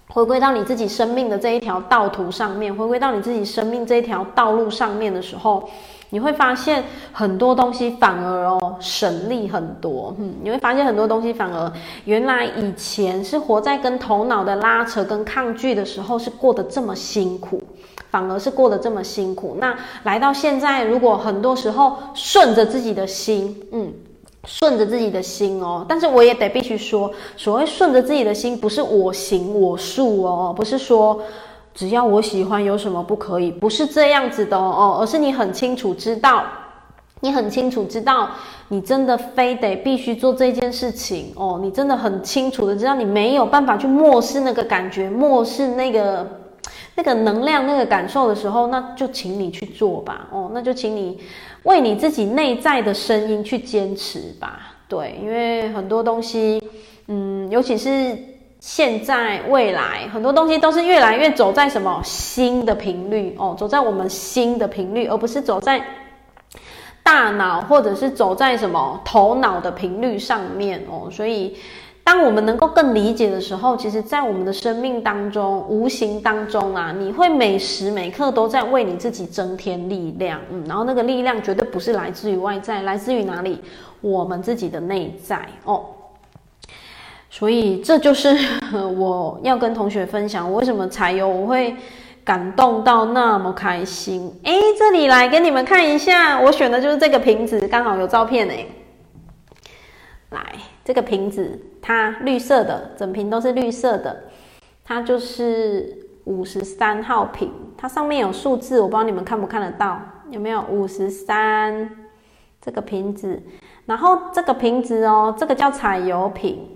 [0.09, 5.69] 回归到你自己生命的这一条道途上面，回归到你自己生命这一条道路上面的时候，
[6.09, 10.13] 你会发现很多东西反而哦省力很多。
[10.19, 11.71] 嗯，你会发现很多东西反而
[12.03, 17.63] 原来以前是活在跟头脑的拉扯跟抗拒的时候，是过得这么辛苦。
[18.09, 19.57] 反而是过得这么辛苦。
[19.59, 23.91] 那来到现在，如果很多时候顺着自己的心，嗯，
[24.45, 25.85] 顺着自己的心哦。
[25.89, 31.21] 但是我也得必须说，所谓顺着自己的心，不是我行我素哦，不是说
[31.73, 36.43] 只要我喜欢有什么不可以，不是这样子的哦，而是你很清楚知道，
[37.19, 38.29] 你很清楚知道，
[38.69, 46.25] 你真的非得必须做这件事情哦，你真的很清楚的知道，你没有办法去漠视那个感觉，漠视那个。
[46.97, 50.27] 那个能量、那个感受的时候，那就请你去做吧。
[50.31, 51.15] 哦，那就请你
[51.61, 54.73] 为你自己内在的声音去坚持吧。
[54.87, 56.59] 对，因为很多东西，
[57.07, 58.17] 嗯，尤其是
[58.59, 65.79] 现在、未来，很多东西都是越来越走在什么新的频率哦，走在我们新的频率，而不是走在
[67.03, 71.55] 大脑或者是走在什么头脑的频率上面哦，所以。
[72.07, 83.61] 当我们能够更理解的时候，其实，在我们的生命当中，无形当中啊，你会每时每刻都在为你自己增添力量，嗯，然后那个力量绝对不是来自于外在，来自于哪里？
[83.99, 85.83] 我们自己的内在哦。
[87.29, 88.33] 所以，这就是
[88.97, 91.75] 我要跟同学分享，为什么柴油我会
[92.23, 94.33] 感动到那么开心。
[94.43, 98.71] 诶，这里来给你们看一下，我选的就是这个瓶子，刚好有照片诶。
[100.29, 100.41] 来。
[100.87, 104.23] 这个瓶子，它绿色的，整瓶都是绿色的，
[104.85, 110.61] 它就是五十三号瓶，它上面有数字，我不知道你们看不看得到，有没有？
[110.69, 112.07] 五十三
[112.61, 113.43] 这个瓶子？
[113.85, 116.73] 然后这个瓶子哦，这个叫彩油瓶，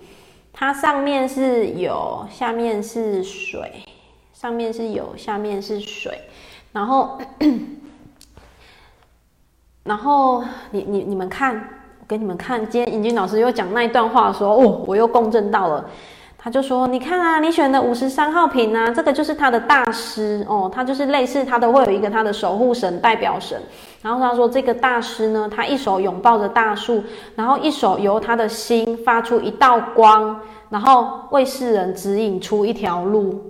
[0.52, 3.82] 它上面是有，下面是水，
[4.34, 6.20] 上面是有，下面是水，
[6.70, 7.18] 然后，
[9.84, 11.78] 然后你你你们看。
[12.08, 15.84] 给你们看，今天尹军老师又讲那一段话，说哦，我又共振到了。
[16.36, 23.62] 他就说，你看啊，你选的五十三号瓶啊，这个就是他的大师哦，他就是类似他都会有一个他的守护神代表神。
[24.02, 27.02] 然后他说，这个大师呢，他一手拥抱着大树，
[27.36, 30.36] 然后一手由他的心发出一道光，
[30.68, 33.40] 然后为世人指引出一条路。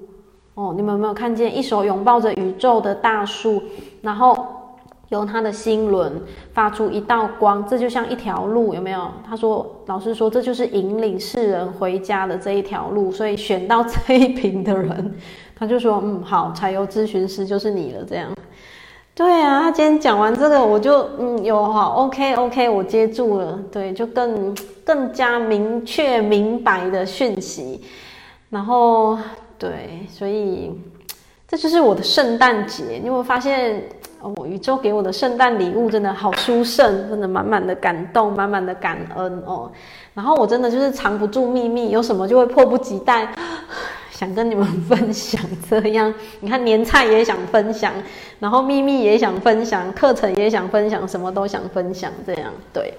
[0.54, 3.62] 哦，你们有没有看见，一手拥抱着宇宙的大树，
[4.02, 4.36] 然后。
[5.12, 6.10] 由他的心轮
[6.54, 9.08] 发出一道光，这就像一条路，有没有？
[9.28, 13.12] 他说，老师说，这就是引领世人回家的这一条路。
[13.12, 15.14] 所以选到这一瓶的人，
[15.54, 18.02] 他就说，嗯，好，柴油咨询师就是你了。
[18.04, 18.34] 这样，
[19.14, 19.62] 对啊。
[19.62, 23.58] 他今天讲完这个，我就嗯，有好，OK OK，我接住了。
[23.70, 27.82] 对，就更更加明确明白的讯息。
[28.48, 29.18] 然后，
[29.58, 30.72] 对，所以
[31.46, 32.98] 这就是我的圣诞节。
[33.00, 33.82] 你有没有发现？
[34.22, 39.70] 哦，宇宙给我的圣诞礼物真的好殊胜，真的满满的感动，满满的感恩哦。
[40.14, 43.26] 然后我真的就是藏不住秘密，有什么就会迫不及待
[44.12, 45.42] 想跟你们分享。
[45.68, 47.92] 这样，你看年菜也想分享，
[48.38, 52.12] 然后秘密也想分享，课程也想分享，什么都想分享。
[52.24, 52.94] 这样对。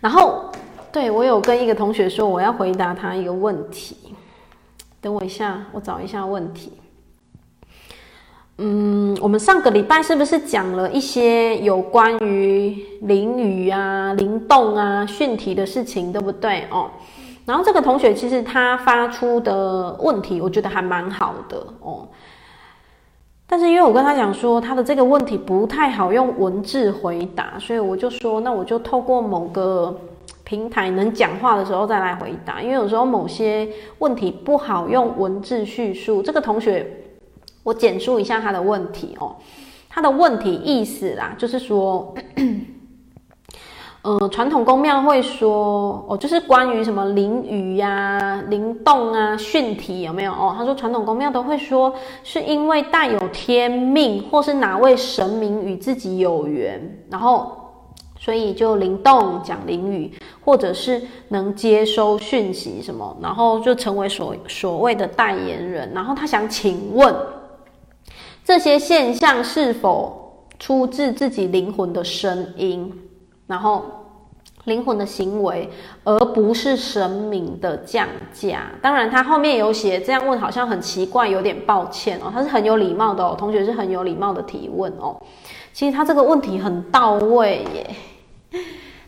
[0.00, 0.44] 然后，
[0.92, 4.14] 对，我有跟一个同学说，我要回答他一个问题。
[5.00, 6.70] 等我一下，我找一下问题。
[8.58, 16.88] 嗯，我们上个礼拜是不是讲了一些有关于灵语啊、灵动啊、讯题的事情，对不对哦？
[17.44, 22.08] 然后这个同学其实他发出的问题，我觉得还蛮好的哦。
[23.46, 29.94] 但是因为我跟他讲说，他的这个问题不太好用文字回答，所以我就说，那我就透过某个
[30.44, 32.62] 平台能讲话的时候再来回答。
[32.62, 37.02] 因为有时候某些问题不好用文字叙述，这个同学。
[37.66, 39.34] 我简述一下他的问题哦，
[39.88, 42.14] 他的问题意思啦，就是说，
[44.02, 50.54] 呃，传统宫庙会说哦，就是关于什么灵语呀、灵动啊、讯体有没有哦？
[50.56, 51.92] 他说传统宫庙都会说，
[52.22, 57.50] 是因为带有天命，或是哪位神明与自己有缘，然后
[58.16, 60.12] 所以就灵动讲灵语，
[60.44, 65.90] 或者是能接收讯息什么，然后就成为所所谓的代言人。
[65.92, 67.12] 然后他想请问。
[68.46, 72.92] 这些现象是否出自自己灵魂的声音？
[73.48, 73.84] 然后，
[74.66, 75.68] 灵魂的行为，
[76.04, 78.70] 而不是神明的降价。
[78.80, 82.30] 当然，他后面有写这样问，好像很奇怪，有点抱歉哦。
[82.32, 85.20] 他是很有礼貌的哦，同学是很有礼貌的提问哦。
[85.72, 87.96] 其实他这个问题很到位耶，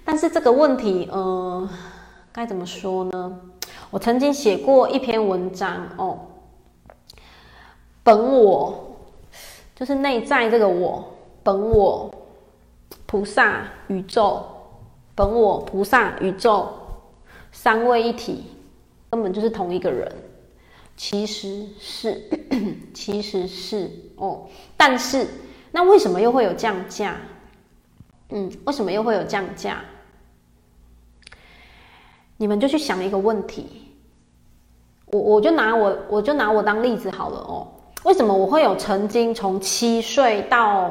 [0.04, 1.68] 但是这个问题，呃，
[2.32, 3.38] 该怎么说呢？
[3.90, 6.18] 我曾经写过一篇文章哦，
[8.02, 8.87] 本我
[9.78, 11.08] 就是内在这个我，
[11.44, 12.12] 本我
[13.06, 14.44] 菩萨宇宙。
[15.14, 16.68] 本我、菩萨、宇宙
[17.52, 18.44] 三位一体，
[19.08, 20.12] 根本就是同一个人。
[20.96, 22.20] 其实是，
[22.92, 24.46] 其实是哦。
[24.76, 25.28] 但是，
[25.70, 27.16] 那为什么又会有降价？
[28.30, 29.80] 嗯，为什么又会有降价？
[32.36, 33.92] 你们就去想一个问题。
[35.06, 37.68] 我我就拿我我就拿我当例子好了哦。
[38.04, 40.90] 为什么我会有曾经从七岁到？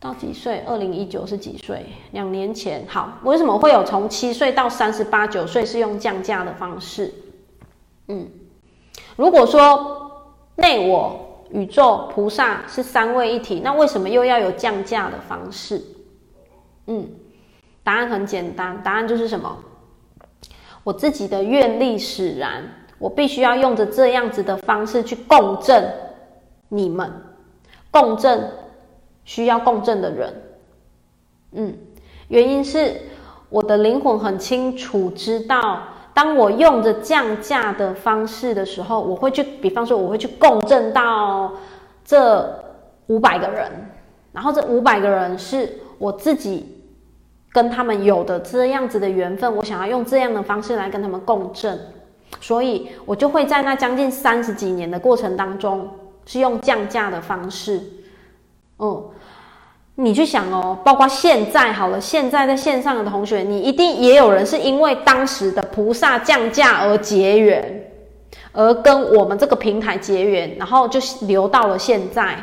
[0.00, 0.60] 到几岁？
[0.60, 1.84] 二零一九是几岁？
[2.12, 2.86] 两年前。
[2.86, 7.12] 好，为什么会有从七岁到三十八九岁是用降价的方式？
[8.06, 8.28] 嗯，
[9.16, 10.12] 如果说
[10.54, 15.82] 内我、宇宙、菩萨是三位一体，那为什么又要有降价的方式？
[16.86, 17.08] 嗯，
[17.82, 19.58] 答案很简单，答案就是什么？
[20.84, 25.92] 我自己的愿力使然，我必须要用着这样子的方式去共振
[26.68, 27.10] 你们，
[27.90, 28.50] 共振。
[29.24, 30.42] 需要共振的人，
[31.52, 31.76] 嗯，
[32.28, 32.98] 原因是
[33.50, 35.82] 我的灵魂很清楚知道，
[36.14, 41.52] 当我用着降价的方式的时候，我会去，比方说，我会去共振到
[42.06, 42.42] 这
[43.08, 43.70] 五百个人，
[44.32, 46.82] 然后这五百个人是我自己
[47.52, 51.78] 跟他们有的这样子的缘分，我想要用这样的方式来跟他们共振，
[52.40, 55.88] 所以我就会在那将近三十几年的过程当中，
[56.26, 57.82] 是用降价的方式，
[58.78, 59.04] 嗯。
[60.00, 67.90] 你去想哦，包括现在好了，现在在线上的同学，你一定也有人是因为当时的菩萨降价而结缘，
[68.52, 72.38] 而跟我们这个平台结缘，然后就留到了现在，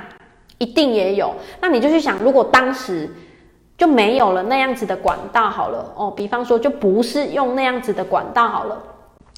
[0.58, 1.34] 一定也有。
[1.62, 3.10] 那你就去想，如果当时
[3.78, 8.84] 就没有了那样子的管道好了哦，比方说就不是用那样子的管道好了。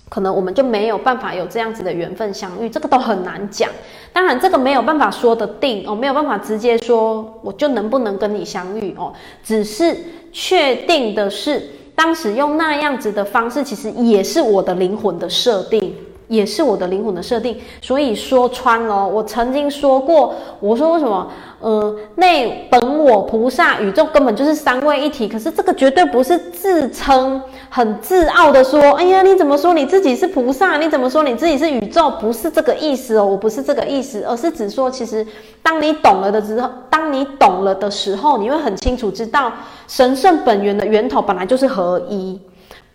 [0.10, 3.70] 可能我们就没有办法有这样子的缘分相遇，这个都很难讲。
[4.14, 9.14] 当然，这个没有办法说得定哦，没有办法直接说我就能不能跟你相遇哦。
[9.44, 9.96] 只是
[10.32, 11.62] 确定的是，
[11.94, 15.94] 当时用那样子的方式，其实也是我的灵魂的设定。
[16.28, 21.26] 也是我的灵魂的设定，所以说穿了，我曾经说过，我说为什么，
[21.62, 30.78] 呃，内本我菩萨宇宙根本就是三位一体，可是这个绝对不是自称很自傲的说，哎呀，你怎么说你自己是菩萨？
[30.78, 32.10] 你怎么说你自己是宇宙？
[32.20, 35.26] 不是这个意思哦，我不是这个意思，而是指说，其实
[35.64, 39.50] 当你懂了的时候，当你懂了的时候，你会很清楚知道，
[39.88, 42.38] 神圣本源的源头本来就是合一。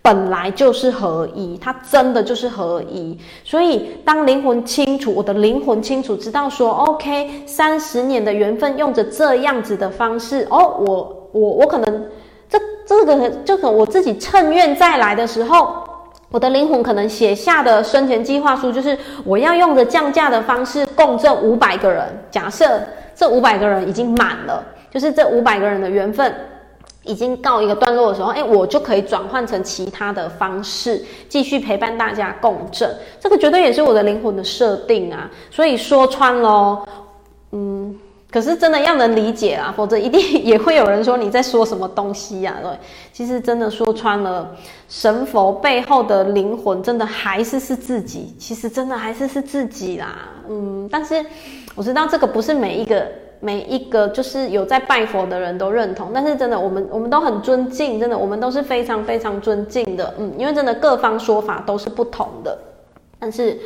[0.03, 3.17] 本来就是合一，它真的就是合一。
[3.45, 12.07] 所以，当灵魂清楚，我的灵魂清楚知道说，OK，三十年的缘分，用着这样子的方式，哦，我我我可能
[12.51, 15.85] 这这个就可我自己趁愿再来的时候，
[16.33, 22.05] 我的灵魂可能写下的生前计划书，就是我要用着降价的方式共振五百个人。
[22.29, 22.81] 假设
[23.15, 26.35] 这五百个人已经满了，就是这五百个人的缘分。
[27.05, 32.89] 已经告一个段落的时候，哎，我就可以转换成其他的方式，继续陪伴大家共振。
[33.19, 35.29] 这个绝对也是我的灵魂的设定啊！
[35.51, 36.87] 所以说穿咯，
[37.51, 37.99] 嗯，
[38.31, 42.57] 可是真的要能理解啊，否则一定也会有人说你在说什么东西呀？
[42.63, 42.71] 对，
[43.13, 44.55] 其实真的说穿了，
[44.89, 50.29] 神佛背后的灵魂真的还是是自己，其实真的还是是自己啦。
[50.49, 51.25] 嗯，但是
[51.75, 53.05] 我知道这个不是每一个。
[53.45, 62.57] 每一个就是有在拜佛的人都认同，但是真的，我们我们都很尊敬，真的，我们都是非常非常尊敬的，嗯，因为真的各方说法都是不同的。
[63.19, 63.59] 但是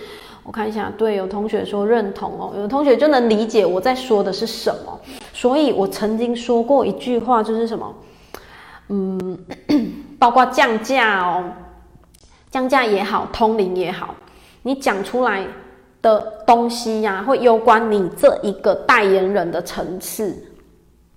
[0.44, 4.98] 我看一下，对，有同学说认同哦，有同学就能理解我在说的是什么。
[5.34, 7.94] 所以我曾经说过一句话，就是什么，
[8.88, 9.38] 嗯，
[10.18, 11.44] 包括降价哦，
[12.50, 14.14] 降价也好，通灵也好，
[14.62, 15.46] 你讲出来。
[16.06, 20.32] 的东西呀、会攸关你这一个代言人的层次，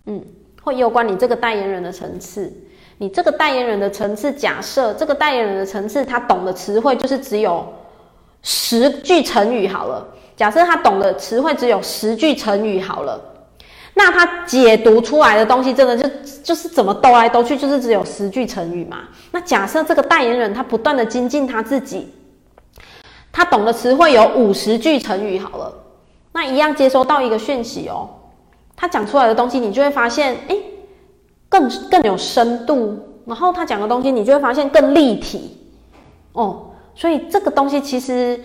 [0.08, 0.20] 嗯，
[0.64, 2.52] 会攸关你这个代言人的层次。
[2.98, 7.64] 你这个代言人的层次，假设这个代言人的层次，他懂的词汇就是只有
[8.42, 10.08] 十句成语好了。
[10.36, 13.22] 假设他懂的词汇只有十句成语好了，
[13.94, 16.10] 那他解读出来的东西，真的就
[16.44, 19.02] 就是怎么兜来兜去，就是只有十句成语嘛。
[19.32, 22.12] 那假设这个代言人他不断的精进他自己。
[23.32, 25.74] 他懂的词汇有五十句成语好了，
[26.32, 28.10] 那一样接收到一个讯息哦，
[28.76, 30.58] 他讲出来的东西，你就会发现，哎，
[31.48, 35.58] 更更有深度，然后他讲的东西你就会发现更立体
[36.34, 36.66] 哦。
[36.96, 38.40] 所以这个东西其实，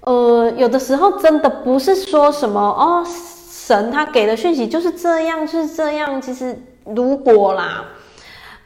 [0.00, 3.06] 呃，有的时候真的不是说什么哦，
[3.50, 6.20] 神他给的讯息就是这样，就是这样。
[6.20, 7.84] 其实如果啦，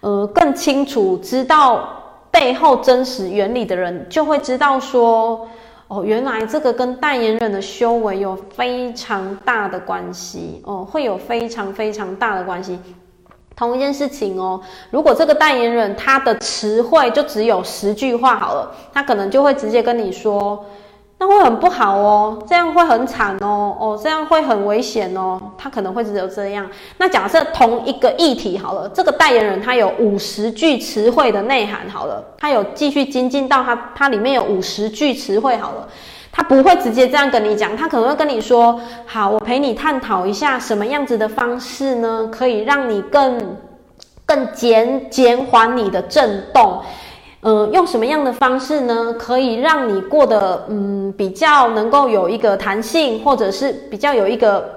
[0.00, 2.05] 呃，更清楚知道
[2.38, 5.48] 背后真实原理的人，就会知道说，
[5.88, 12.78] 哦，原来这个跟代言人的修为有非常大的关系哦，会有非常非常大的关系。
[13.56, 14.60] 同一件事情哦，
[14.90, 20.62] 如果这个代言人他的词汇就只有十句话好了，他可能就会直接跟你说，
[21.18, 26.68] 那会很不好哦，这样会很惨哦，哦，这样会很危险哦，他可能会只有这样。
[26.98, 35.88] 那假设同一个议题好了，这个代言人他有五十句词汇的内涵好了，他有继续精进到他他里面有五十句词汇好了。
[36.38, 43.56] 他不会直接这样跟你讲，他可能会跟你说：“好，我陪你探讨一下什么样子的方式呢，可以让你更
[44.26, 46.82] 更减减缓你的震动，
[47.46, 54.68] 呃，用什么样的方式呢，可以让你过得嗯比较能够有一个弹性，或者是比较有一个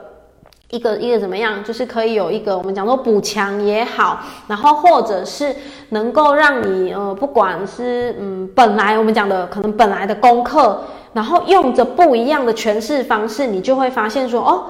[0.70, 5.56] 一个一个怎么样，就是可以有一个我们讲说补强也好，然后或者是
[5.90, 10.80] 能够让你呃不管是嗯本来我们讲的可能本来的功课。”
[11.12, 14.64] 然后用着不一样的诠释方式，你就会发现说，哦，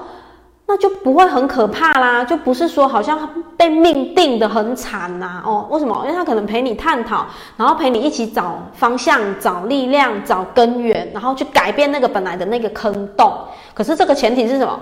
[0.70, 6.00] 那就不会很可怕啦，就不是说好像被命定得很惨呐，哦，为什么？
[6.04, 13.32] 因为他可能陪你探讨，然后陪你一起找方向、找力量、找根源，然后去改变那个本来的那个坑洞。
[13.74, 14.78] 可是这个前提是什么？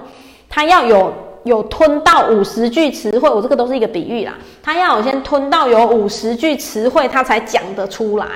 [0.50, 1.10] 他要有
[1.44, 8.26] 有吞到五十句词汇，我这个都是一个比喻啦，他要有先吞到有五十句词汇，他才讲得出来。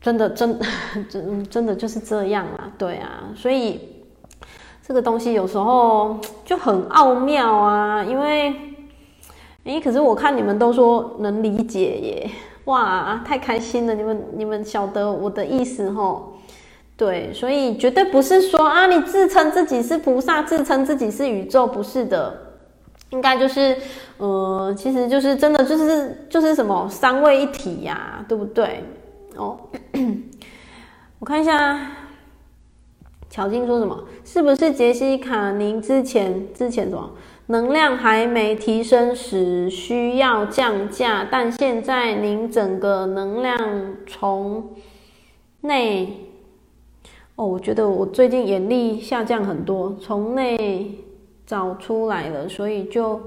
[0.00, 0.58] 真的，真，
[1.08, 3.80] 真，真的就是这样啊，对啊，所以
[4.86, 8.54] 这个东西有时候 就很奥妙啊，因为，
[9.64, 12.30] 诶，可是我看你们都说能理解耶，
[12.66, 16.34] 哇，太开心了，你们，你们晓得我的意思吼，
[16.98, 22.34] 对，所以绝对不是说啊，你自称自己是菩萨，自称自己是宇宙，不是的，
[23.08, 23.74] 应该就是，
[24.18, 28.84] 呃，其实就是真的就是就是什么三位一体呀，对不对？
[29.36, 29.58] 哦，
[31.18, 31.80] 我看一下，
[33.34, 34.04] 巧金说什么？
[34.24, 35.50] 是不是杰西卡？
[35.50, 37.10] 您之前之前什么
[37.46, 43.58] 能量还没提升时需要降价，但现在您整个能量
[44.06, 44.76] 从
[45.62, 46.28] 内……
[47.34, 51.04] 哦，我觉得我最近眼力下降很多，从内
[51.44, 53.20] 找出来了，所以就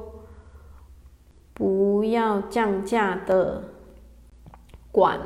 [1.53, 3.61] 不要降价的
[4.89, 5.19] 管。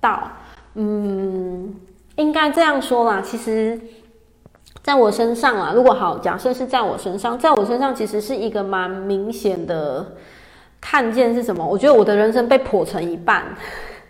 [0.00, 0.32] 道，
[0.74, 1.74] 嗯，
[2.16, 3.20] 应该这样说啦。
[3.20, 3.78] 其实，
[4.82, 10.16] 在我身上啊，如果好，假设是在我身上，在我身上其实是一个蛮明显的
[10.80, 11.64] 看见是什么？
[11.64, 13.44] 我觉得我的人生被剖成一半，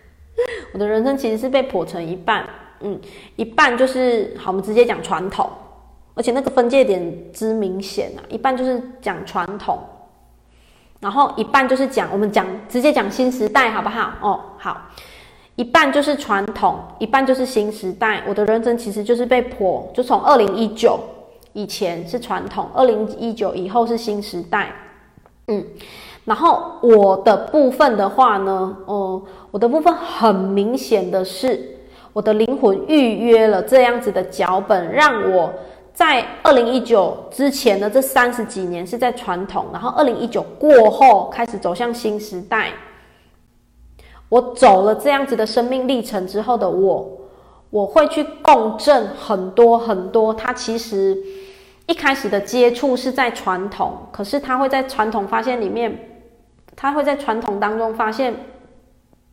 [0.73, 2.49] 我的人生其实是被剖成一半，
[2.79, 2.99] 嗯，
[3.35, 5.47] 一半就是好，我们直接讲传统，
[6.15, 9.77] 而且那个分界点之明显啊，一半就是讲传统，
[10.99, 14.11] 然后一半就是讲我们讲直接讲新时代，好不好？
[14.21, 14.89] 哦，好。
[15.55, 18.23] 一半就是传统，一半就是新时代。
[18.27, 20.99] 我的人生其实就是被剖，就从二零一九
[21.53, 24.73] 以前是传统，二零一九以后是新时代。
[25.47, 25.63] 嗯，
[26.25, 31.77] 然后我的部分的话呢，哦、嗯，我的部分很明显的是，
[32.13, 35.53] 我的灵魂预约了这样子的脚本，让我
[35.93, 42.71] 在二零一九之前的这三十几年是在传统，然后二零一九过后开始走向新时代。
[44.33, 47.07] 我走了这样子的生命历程之后的我，
[47.69, 50.33] 我会去共振很多很多。
[50.33, 51.15] 他其实
[51.85, 55.95] 一开始的接触是在传统，可是他会在传统发现里面，
[56.75, 58.33] 他会在传统当中发现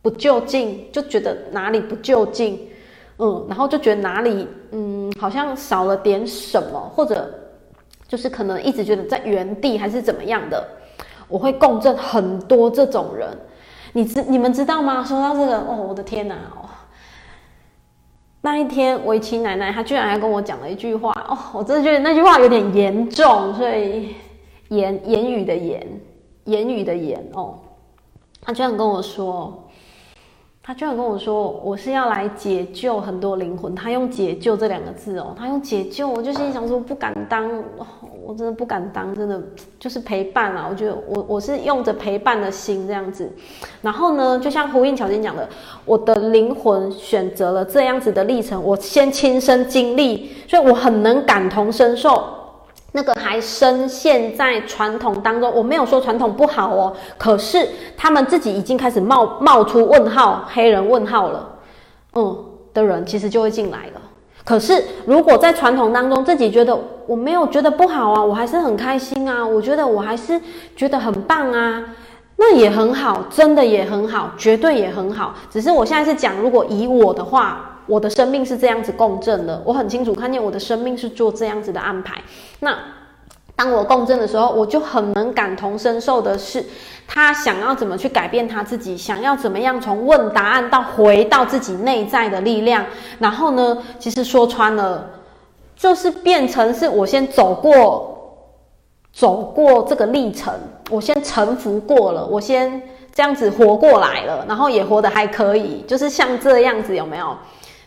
[0.03, 2.69] 不就近，就觉得哪里不就近，
[3.17, 7.27] 嗯，然后就觉得哪里嗯好像少了点什么，或者
[8.07, 10.63] 就是可能一直觉得在原地还是怎么样的。
[11.27, 13.27] 我会共振很多这种人。
[13.93, 15.03] 你知你们知道吗？
[15.03, 16.35] 说到这个，哦，我的天哪！
[16.35, 16.69] 哦，
[18.41, 24.15] 那一天围棋奶奶她居然还跟我讲了一句话，哦，我真的觉得那句话有点严重，所以
[24.69, 25.85] 言言语的言，
[26.45, 27.59] 言语的言哦，
[28.41, 29.67] 她居然跟我说。
[30.63, 33.73] 他居然跟我说，我是要来解救很多灵魂。
[33.73, 37.49] 他用“解救”这两个字哦，他用“解救”，我就心想说，不敢当，
[38.23, 39.41] 我真的不敢当，真的
[39.79, 40.67] 就是陪伴啊。
[40.69, 43.27] 我觉得我我是用着陪伴的心这样子。
[43.81, 45.49] 然后呢，就像呼应巧晶讲的，
[45.83, 52.23] 我的灵魂选择了这样子的历程，我先亲身经历，所以我很能感同身受。
[52.93, 55.51] 那个还深陷在传统当中。
[55.53, 61.49] 我没有说传统不好哦，可是他们自己已经开始冒冒出问号、黑人问号了，
[62.15, 64.01] 嗯，的人其实就会进来了。
[64.43, 70.39] 可是如果在传统当中自己觉得我没有觉得不好啊，我还是很开心啊，我觉得我还是
[70.75, 71.83] 觉得很棒啊，
[72.37, 75.33] 那也很好，真的也很好，绝对也很好。
[75.49, 77.67] 只是我现在是讲，如果以我的话。
[77.91, 82.21] 我的生命是这样子共振的，我很清楚看见我的生命是做这样子的安排。
[82.61, 82.73] 那
[83.53, 86.63] 当我共振的时候，我就很能感同身受的是，
[87.05, 92.85] 他想要怎么去改变他自己，想要怎么样从问答案到回到自己内在的力量。
[93.19, 95.09] 然后呢，其实说穿了，
[95.75, 98.47] 就是变成是我先走过，
[99.11, 100.53] 走过这个历程，
[100.89, 102.81] 我先臣服过了，我先
[103.13, 107.35] 这样子活过来了，然后也活得还可以，就是像这样子，有没有？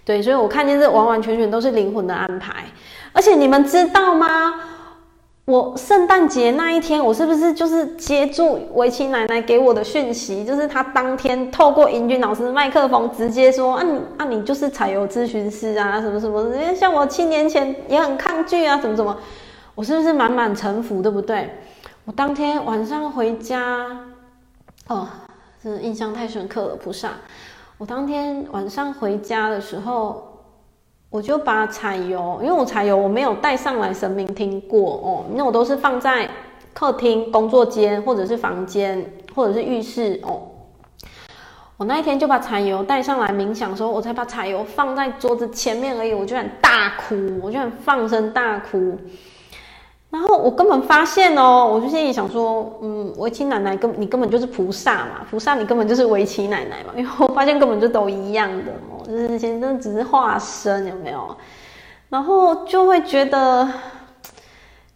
[0.05, 2.66] 对，所以我看见这完完全全都是灵魂的安排，
[3.12, 4.55] 而且你们知道吗？
[5.47, 10.43] 我圣诞节那一天，我是不是就是接住维琪奶奶给我的讯息？
[10.43, 19.14] 就是她当天透过盈君老师的麦克风直接说：“啊你啊你就是彩油咨询师啊，什么什么的，像我七年前也很抗拒啊，什么什么，
[19.74, 21.59] 我是不是满满臣服，对不对？
[22.06, 23.86] 我当天晚上回家，
[24.89, 25.06] 哦，
[25.62, 27.10] 真的印象太深刻了，菩萨。”
[27.76, 30.22] 我当天晚上回家的时候，
[31.10, 36.30] 我就把彩油，因为我彩油我没有带上来神明听过哦，那我都是放在
[36.72, 40.42] 客厅、工作间，或者是房间，或者是浴室哦。
[41.76, 48.96] 我那一天就把彩油带上来冥想的时候，我才把彩油放在桌子前面而已，我就很大哭，我就很放声大哭。
[50.15, 61.36] 然后我根本发现哦，我就心里想说，嗯，维琪奶奶根你根本就是菩萨嘛，菩萨你根本就是维琪奶奶嘛，因为我发现根本就都一样的哦，就是这些都只是化身，有没有？
[62.11, 63.69] 然后就会觉得，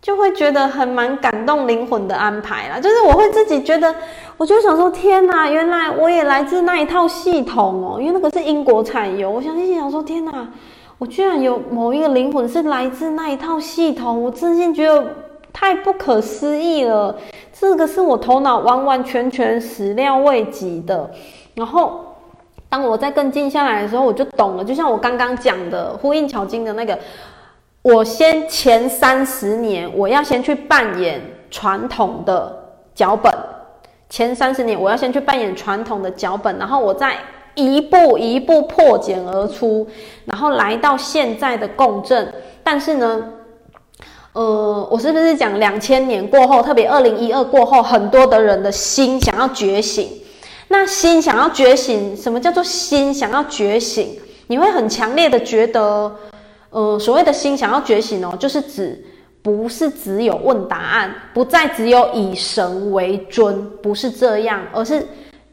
[0.01, 3.93] 就会觉得很蛮感动灵魂的安排啦，就是我会自己觉得，
[4.37, 10.47] 我就想说，天哪，原来我也来自那一套系统哦，因为那个是英国产油，我想心想说，天哪。
[10.99, 15.15] 我居然有某一个灵魂是来自那一套系统，我真心觉得
[15.53, 17.15] 太不可思议了。
[17.53, 21.09] 这个是我头脑完完全全始料未及的。
[21.55, 22.01] 然后，
[22.69, 24.65] 当我再更静下来的时候，我就懂了。
[24.65, 26.99] 就像我刚刚讲的，呼应巧经的那个，
[27.83, 32.53] 我先前三十年，我要先去扮演传统的
[32.93, 33.33] 脚本。
[34.09, 37.17] 前三十年，我要先去扮演传统的脚本，然后我再。
[37.59, 39.85] 一步一步破茧而出，
[40.25, 42.33] 然后来到现在的共振。
[42.63, 43.25] 但是呢，
[44.33, 50.09] 呃，我是不是讲两千年过后，特别二零一二过后，很多的人的心想要觉醒。
[50.69, 54.17] 那心想要觉醒，什么叫做心想要觉醒？
[54.47, 56.15] 你会很强烈的觉得，
[56.71, 59.05] 呃，所谓的心想要觉醒哦，就是指
[59.43, 65.05] 不是只有问答案，不再只有以神为尊，不是这样，而是。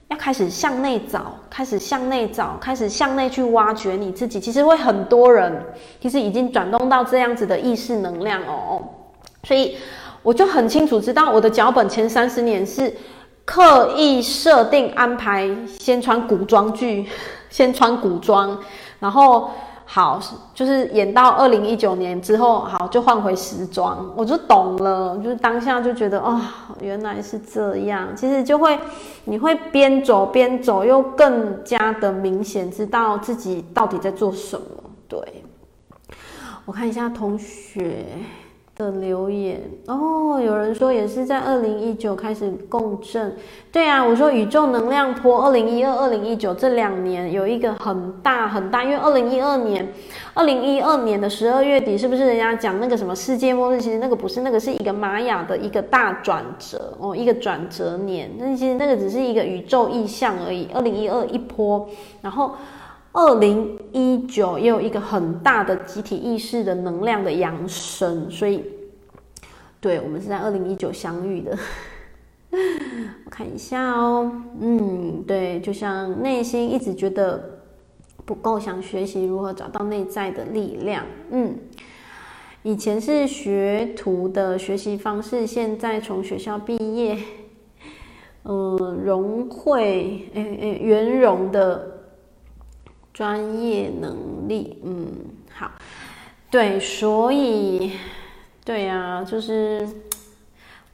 [0.10, 4.40] 要开始向内找，开始向内找，开始向内去挖掘你自己。
[4.40, 5.65] 其实会很多人，
[5.99, 8.82] 其实已经转动到这样子的意识能量哦。
[9.44, 9.77] 所以
[10.22, 12.94] 我就很清楚知道，我的脚本前三十年是
[13.45, 15.49] 刻意设定安排，
[15.80, 17.07] 先穿古装剧，
[17.49, 18.57] 先穿古装，
[18.99, 19.49] 然后。
[19.88, 20.20] 好，
[20.53, 26.41] 就是演到二零一九年之后，好就换回时装，我就懂了，就是当下就觉得哦，
[26.82, 28.07] 原来是这样。
[28.16, 28.78] 其实就会，
[29.26, 34.66] 你会边走边走，又更加的明显，知道自己到底在做什么。
[35.07, 35.44] 对，
[36.66, 38.06] 我看一下同学。
[38.77, 43.34] 的留言哦，有人说也是在二零一九开始共振，
[43.72, 49.88] 对啊，我说宇宙能量波二零一二、二零一九这两年有一个很大很大，因为二零一二年，
[50.34, 53.80] 二零一二年的十二月底是不是人家讲那个什么世界末日？
[53.80, 60.68] 其实那个不是，那个是一个玛雅的一个大转折哦，一个转折年，但其实那个只是一个宇宙意象而已。
[60.73, 61.88] 二零一二一波，
[62.22, 62.52] 然后。
[63.16, 68.62] 二零一九也有一个很大的集体意识的能量的扬升，所以，
[69.80, 71.58] 对，我们是在二零一九相遇的。
[73.24, 74.30] 我看一下哦，
[74.60, 77.62] 嗯，对，就像内心一直觉得
[78.26, 81.06] 不够，想学习如何找到内在的力量。
[81.32, 81.58] 嗯，
[82.64, 87.18] 以前是学徒的学习方式，现在从学校毕业，
[88.44, 88.76] 嗯、
[89.06, 91.95] 融会，诶诶，圆融的。
[93.16, 94.14] 专业能
[94.50, 95.08] 力，嗯，
[95.58, 95.72] 好，
[96.52, 97.94] 对，所以，
[98.66, 99.88] 对呀、啊，就是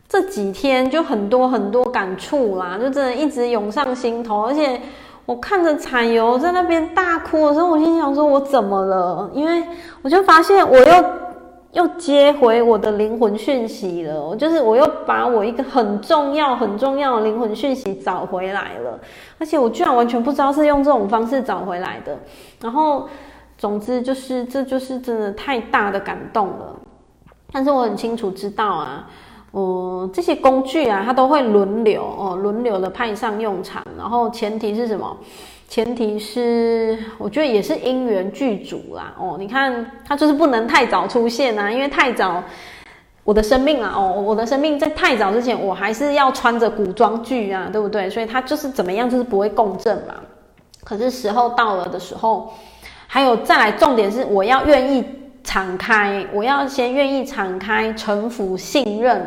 [0.07, 4.79] 这几天就很多很多感触啦，就真的一直涌上心头，而且
[5.25, 9.31] 我看着产油在那边大哭的时候，我心想说，我怎么了？
[9.33, 9.63] 因为
[10.03, 11.03] 我就发现我又
[11.73, 18.99] 又接回我的灵魂讯息了，就是我又把我一个很重要很重要的灵魂讯息找回来了，
[19.39, 22.17] 而且我居然完全不知道是用这种方式找回来的。
[22.59, 23.07] 然后，
[23.57, 26.75] 总之就是这就是真的太大的感动了。
[27.53, 29.09] 但是我很清楚知道啊，
[29.51, 33.81] 呃，这些工具啊，它都会轮流哦，轮流的派上用场。
[33.97, 35.17] 然后前提是什么？
[35.71, 39.15] 前提是，我觉得也是因缘具足啦。
[39.17, 42.43] 哦，你看，他就是不能太早出现啊，因为太早，
[43.23, 48.09] 我的生命啊，哦，我的生命在太早之前，我还是要穿着古装剧啊，对不对？
[48.09, 50.15] 所以他就是怎么样，就是不会共振嘛。
[50.83, 52.51] 可是时候到了的时候，
[53.07, 55.01] 还有再来，重点是我要愿意
[55.41, 59.25] 敞开，我要先愿意敞开、臣服、信任，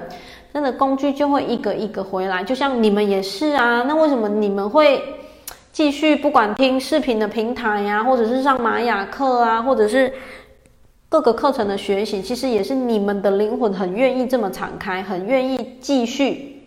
[0.52, 2.44] 真的工具就会一个一个回来。
[2.44, 5.02] 就像你们也是啊，那为什么你们会？
[5.74, 10.12] 继续不管听视频的平台呀、或者是上玛雅课啊，或者是
[11.08, 16.62] 各个课程的学习，其实也是你们的灵魂很愿意这么敞开，很愿意继续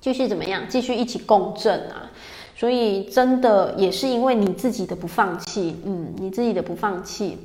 [0.00, 2.08] 继续怎么样，继续一起共振啊。
[2.54, 7.36] 所以真的也是因为你自己的不放弃，嗯，你自己的不放弃。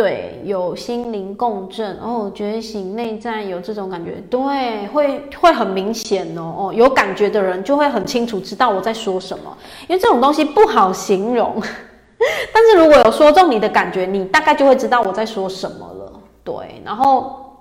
[0.00, 9.54] 对，有心灵共振哦，觉醒内在有这种感觉，对，会会很明显哦哦，有感觉的人就会很清楚知道我在说什么，
[9.88, 11.54] 因为这种东西不好形容，
[12.50, 16.12] 但是如果有说中你的感觉，你大概就会知道我在说什么了。
[16.42, 17.56] 对，然后，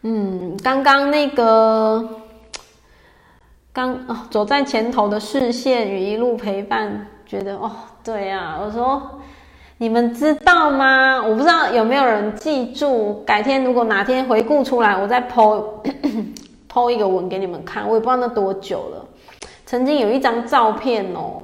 [0.00, 2.02] 嗯，刚刚那个，
[3.74, 7.70] 刚，走在前头的视线与一路陪伴，觉得哦，
[8.02, 9.20] 对呀，我说。
[9.78, 11.22] 你们知道吗？
[11.22, 13.22] 我不知道有没有人记住。
[13.26, 15.64] 改天如果哪天回顾出来，我再 po
[16.72, 17.86] po 一个文给你们看。
[17.86, 19.04] 我也不知道那多久了。
[19.66, 21.42] 曾经有一张照片哦，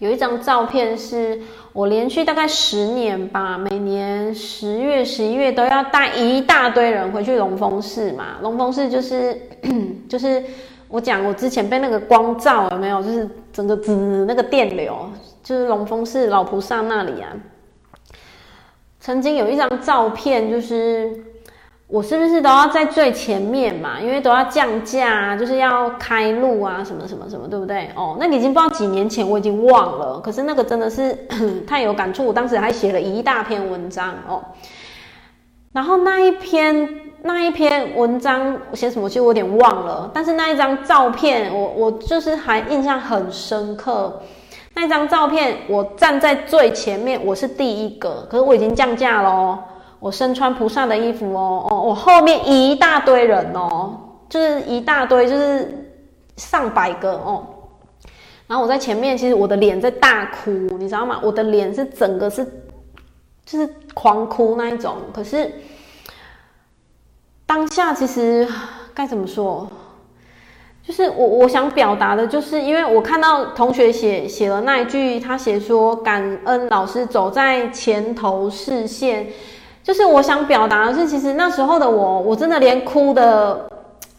[0.00, 1.40] 有一张照片是
[1.72, 8.38] 我连续大概十年吧，每年十月、十一月都要带一大堆人回去龙峰寺嘛。
[8.42, 9.40] 龙峰寺就是
[10.08, 10.42] 就是
[10.88, 13.00] 我讲我之前被那个光照有没有？
[13.00, 15.08] 就是整个滋那个电流。
[15.46, 17.30] 就是龙峰寺老菩萨那里啊，
[18.98, 21.08] 曾经有一张照片，就是
[21.86, 24.00] 我是不是都要在最前面嘛？
[24.00, 27.88] 因为都要降价，就是要开路啊，什么什么什么，对不对？
[27.94, 30.18] 哦，那个已经不知道几年前，我已经忘了。
[30.18, 31.16] 可是那个真的是
[31.64, 34.42] 太有感触，我当时还写了一大篇文章哦。
[35.72, 36.88] 然后那一篇
[37.22, 40.10] 那一篇文章写什么，其实我有点忘了。
[40.12, 44.20] 但是那一张照片，我我就是还印象很深刻。
[44.78, 48.26] 那张照片，我站在最前面，我是第一个。
[48.30, 49.58] 可是我已经降价了，
[49.98, 53.98] 我身穿菩萨的衣服哦哦，我后面一大堆人哦，
[54.28, 55.90] 就是一大堆，就是
[56.36, 57.46] 上百个哦。
[58.46, 61.20] 然后我在前面，其实我的脸在大哭，你知道吗？
[61.22, 62.44] 我的脸是整个是
[63.46, 64.96] 就是狂哭那一种。
[65.10, 65.50] 可是
[67.46, 68.46] 当下其实
[68.92, 69.66] 该怎么说？
[70.86, 79.26] 就是我我想表达的，就是因为我看到同学写写了那一句，他写说感恩老师走在前头视线，
[79.82, 83.68] 就是我想表达的是，其实那时候的我，我真的连哭的，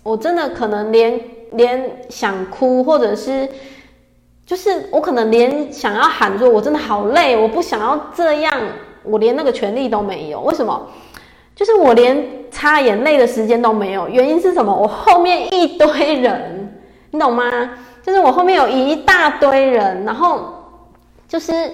[0.04, 1.18] 我真的可能连
[1.54, 3.48] 连想哭，或者是
[4.46, 8.54] 就是我可能连想要喊说，我真的好累，我不想要这样，
[9.04, 10.42] 我连那个权利都没有。
[10.42, 10.86] 为什么？
[11.58, 14.08] 就是我连擦眼泪的时间都没有。
[14.08, 14.74] 原因是什么？
[14.74, 16.54] 我后面一堆人。
[17.12, 17.72] 你懂吗？
[18.04, 20.54] 就是我后面有一大堆人，然后
[21.28, 21.72] 就是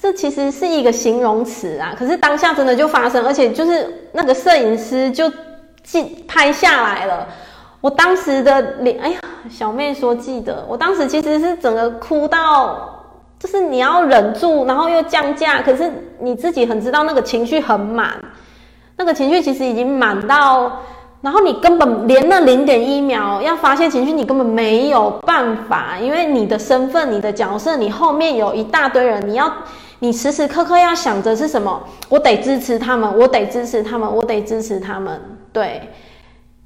[0.00, 1.94] 这其实是一个形容词啊。
[1.96, 5.30] 可是当下真的就发生，而且就是那个摄影师就
[5.82, 7.28] 记拍下来了。
[7.80, 13.04] 我当时的脸，哎呀，小妹说记得，我当时其实是整个哭到，
[13.38, 18.16] 就是你要忍住，然后又降价，可是你自己很知道那个情绪很满，
[18.98, 20.70] 那个情绪其实已经满到。
[21.20, 29.52] 然后你根本连那零点一秒要发泄情绪，你根本没有办法，因为你的身份、你的角色，你后面有一大堆人，你要
[29.98, 31.82] 你时时刻刻要想着是什么？
[32.08, 35.20] 我得支持他们，我得支持他们，我得支持他们。
[35.52, 35.90] 对，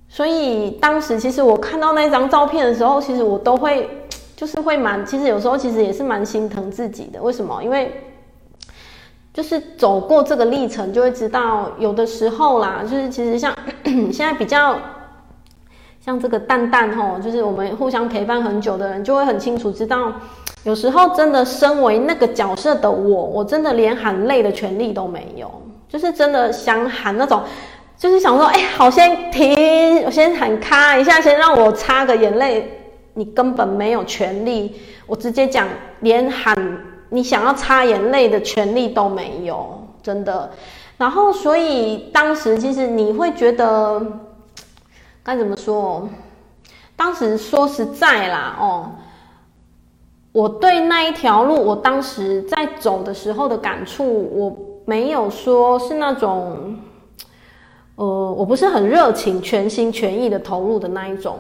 [0.07, 3.89] 所以当时其实我看到那张照片的时候，其实我都会
[4.37, 7.23] 就是会蛮，其实有时候其实也是蛮心疼自己的。
[7.23, 7.65] 为什么？
[7.65, 7.91] 因为。
[9.33, 13.57] 就是走过这个历程，就会知道有的时候啦，就是其实像
[14.13, 14.79] 现在比较
[16.05, 20.13] 像这个蛋蛋吼，就是我们互相陪伴很久的人，就会很清楚知道，
[20.65, 25.51] 有时候真的身为那个角色的我，我真的连喊累的权利都没有，
[25.89, 27.41] 就是真的想喊那种，
[27.97, 32.71] 就是想说，哎，好，先停，我先喊咔一下，先让我擦个眼泪，
[33.15, 34.75] 你根本没有权利，
[35.07, 35.67] 我直接讲，
[36.01, 36.55] 连喊。
[37.13, 40.51] 你想要擦眼泪的权利都没有，真的。
[40.97, 44.01] 然后，所以当时其实你会觉得
[45.23, 46.09] 该怎么说？
[46.97, 48.91] 当时说实在啦，哦，
[50.33, 54.57] 我对那一条路，我当时在走的时候的感触，我
[54.87, 56.79] 没有说是那种，
[57.97, 61.39] 呃，我不是很热情、全心全意的投入的那一种。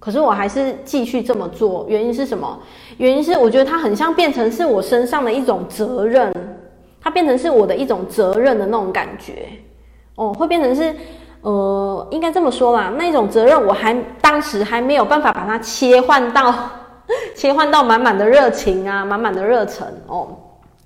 [0.00, 2.58] 可是我还是继续这么做，原因是什么？
[2.96, 6.32] 原因是我觉得它很像变成是我身上的一种责任，
[7.00, 9.46] 它变成是我的一种责任的那种感觉，
[10.14, 10.96] 哦，会变成是，
[11.42, 16.52] 呃，应该这么说啦，那种责任我还当时还没有办法把它切换到，
[17.36, 20.28] 切换到满满的热情啊，满满的热忱哦，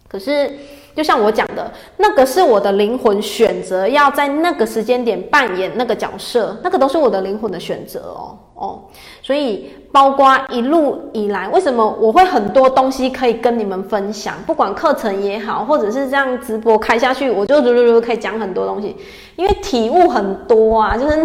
[0.09, 0.51] 可是。
[0.95, 8.83] 就像我讲的，那个是我的灵魂选择要在那个时间点扮演那个角色，那个都是我的灵魂的选择哦哦。
[9.21, 14.35] 所以，包括一路以来，为什么我会很多东西可以跟你们分享？
[14.47, 18.95] 不管课程也好，或者是这样直播开下去，我就噜噜噜可以讲很多东西，
[19.37, 21.25] 因为体悟很多啊， 就是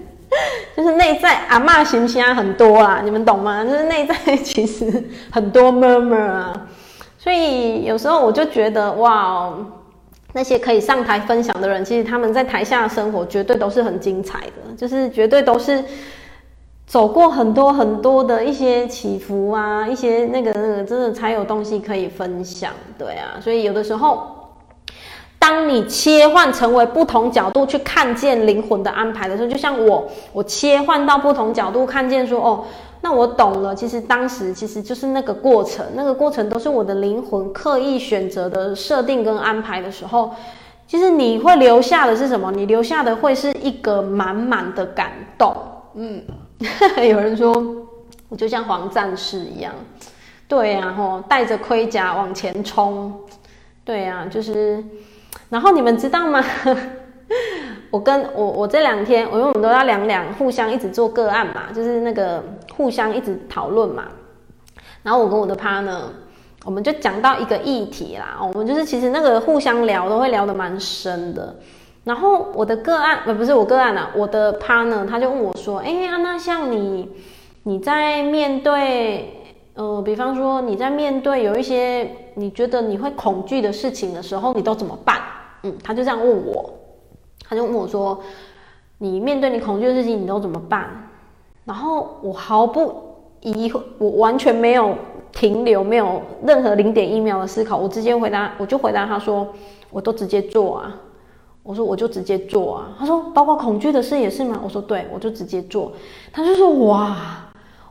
[0.76, 3.64] 就是内在阿嬷形象很多啊，你们懂吗？
[3.64, 6.66] 就是内在其实很多妈妈啊。
[7.22, 9.52] 所以有时候我就觉得，哇，
[10.32, 15.84] 那些可以上台分享的人，其实他们在台下的生活绝对都是很精彩的，就是绝对都是
[16.86, 23.36] 走过很多很多的一些起伏啊，一些那个那个，真的才有东西可以分享，对啊。
[23.38, 24.54] 所以有的时候，
[25.38, 32.64] 当你切换成为不同角度去看见灵魂的安排的时候，就像我，我切换到不同角度看见说，哦。
[33.02, 40.34] 那我懂了，其实当时其实就是那个过程，那个过程都是我的灵魂刻意选择的设定跟安排的时候，
[40.86, 42.52] 其实你会留下的是什么？
[42.52, 45.54] 你留下的会是一个满满的感动。
[45.94, 46.22] 嗯，
[47.08, 47.52] 有人说
[48.28, 49.72] 我就像黄战士一样，
[50.46, 53.12] 对呀，吼，带着盔甲往前冲，
[53.84, 54.84] 对呀，就是，
[55.48, 56.44] 然后你们知道吗？
[57.90, 62.42] 我跟我我这两天，我因为我们都要两两互相一直做个案嘛，就是那个
[62.76, 64.04] 互相一直讨论嘛。
[65.02, 66.02] 然后我跟我的 partner，
[66.64, 71.56] 我们就讲到一个议题啦，我们就是其实那个互相聊都会聊得蛮深的。
[72.04, 77.08] 然后我的个案呃不是我个案啊，我的 partner 他就问我说：“哎呀，那像你
[77.64, 79.34] 你在面对
[79.74, 85.20] 呃，比方说你在面对有一些你觉得你会恐惧的事情的时候，你都怎么办？”
[85.64, 86.72] 嗯，他就这样问我。
[87.50, 88.22] 他就问我说
[88.98, 90.88] ：“你面对你恐惧的事情，你都怎么办？”
[91.66, 92.94] 然后我毫不
[93.40, 94.94] 疑，我完全没有
[95.32, 99.48] 停留，没有任何零点一秒的思考，我直接回答，我就回答他说
[99.90, 100.96] ：“我都直接做啊。”
[101.64, 105.90] 我说：“我就直接做啊。”他说：“包括恐惧的事也是吗？”我说：“对，我就直接做。”
[106.32, 107.16] 他就说：“哇。”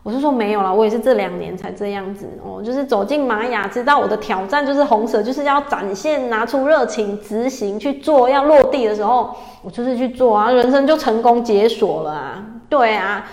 [0.02, 13.28] 我是说没有啦，我也是这两年才这样子哦，就是走进玛雅，知道我的挑战就是红蛇，就是要展现、拿出热情、执行去做，要落地的时候，我就是去做啊，人生就成功解锁了啊，对啊，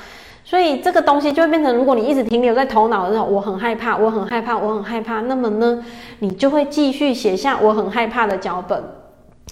[0.44, 5.84] 所以这个东西就会变成，如果你一直停留在头脑的时候，我很害怕，我很害怕，我很害怕，那么呢，
[6.18, 8.82] 你就会继续写下我很害怕的脚本。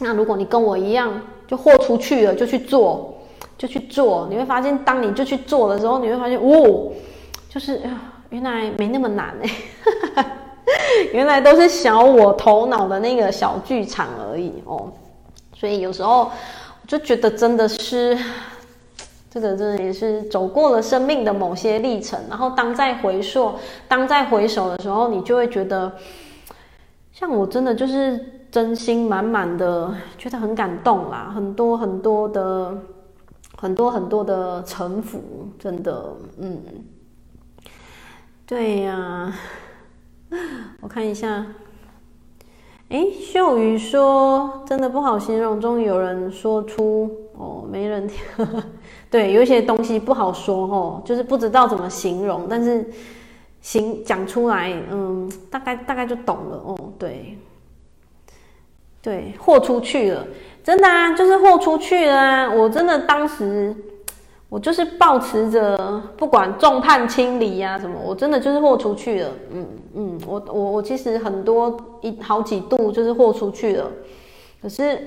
[0.00, 1.12] 那如果你跟我一样，
[1.46, 3.13] 就豁出去了，就去做。
[3.56, 6.90] 就去做，你会发现，当你就去做的时候，你会发现，哦，
[7.48, 7.80] 就是
[8.30, 10.26] 原来没那么难哎，
[11.14, 14.92] 原来都是小我头脑的那个小剧场而已哦。
[15.54, 18.18] 所以有时候我就觉得真的是，
[19.30, 23.52] 这个真的也是走过了生命的某些历程，然后当再回溯，
[23.86, 25.92] 当再回首的时候，你就会觉得，
[27.12, 28.18] 像我真的就是
[28.50, 32.74] 真心满满的觉得很感动啦，很多很多的。
[33.64, 36.62] 很多很多的城府，真的，嗯，
[38.44, 39.34] 对呀、
[40.82, 41.46] 我看一下，
[42.90, 48.18] 哎，秀瑜说真的不好形容，终于有人说出哦，没人听，
[49.10, 52.86] 对，有一些东西不好说哦，就是不知道怎么形容，但是
[53.62, 57.38] 形讲出来，嗯，大概大概就懂了哦，对，
[59.00, 60.26] 对，豁出去了。
[60.64, 62.50] 真的啊，就是豁出去了啊！
[62.50, 63.76] 我真的当时，
[64.48, 69.30] 我就是抱持着不管众叛亲离呀什么，我真的就是豁出去了。
[69.52, 73.90] 嗯嗯，我我我其实很多一好几度就是豁出去了，
[74.62, 74.98] 可是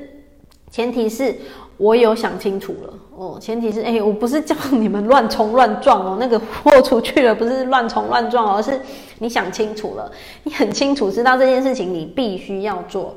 [0.70, 1.36] 前提是
[1.78, 3.40] 我有想清楚了哦。
[3.42, 8.80] 前提是哎、我不是叫你们乱冲乱撞哦，那个豁出去了不是乱冲乱撞，而是
[9.18, 10.12] 你想清楚了，
[10.44, 13.16] 你很清楚知道这件事情你必须要做。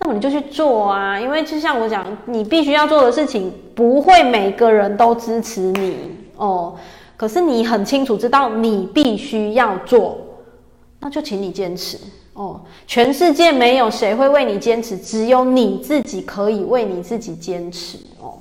[0.00, 5.96] 那么你就去做啊，因为就像我讲，你必须要做的事情，不会每个人都支持你
[6.36, 6.74] 哦。
[7.16, 10.16] 可是你很清楚知道你必须要做，
[11.00, 11.98] 那就请你坚持
[12.32, 12.62] 哦。
[12.86, 18.38] 全世界没有谁会为你坚持，只有你自己可以为你自己坚持哦。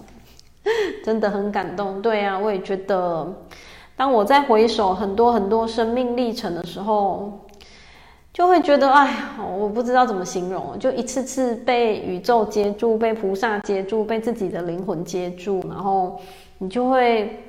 [1.04, 3.28] 真的很感动，对啊，我也觉得，
[3.98, 7.38] 当我在回首很多很多生命历程的时候，
[8.34, 16.20] 就会觉得，哎呀，我不知道怎么形容，就一次次被宇宙接住，被菩萨接住，被自己的灵魂接住，然后
[16.60, 17.44] 你就会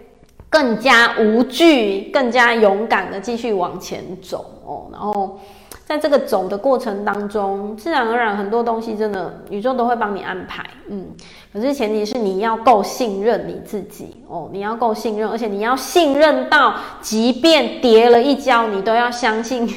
[0.48, 5.38] 更加无惧、更加勇敢的继续往前走哦，然后。
[5.86, 11.04] 在这个走的过程当中，自然而然很多东西真的宇宙都会帮你安排，嗯。
[11.52, 19.68] 可是前提是你要够信任你自己哦，你要够信任，而且你要信任到，即便跌了一跤，你都要相信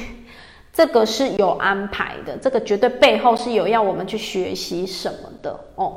[0.74, 5.96] 这个是有安排的，这个绝对背后是有要我们去学习什么的哦。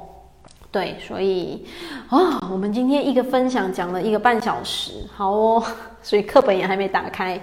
[0.69, 1.65] 对，所以
[2.09, 5.63] 啊、哦，我们今天一个分享讲了一个半小时，好哦，
[6.03, 7.39] 所以课本也还没打开。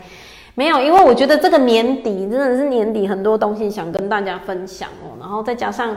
[0.54, 5.18] 没有，因为我觉得这个年底真的是年底，很多东西想跟大家分享哦。
[5.18, 5.96] 然后再加上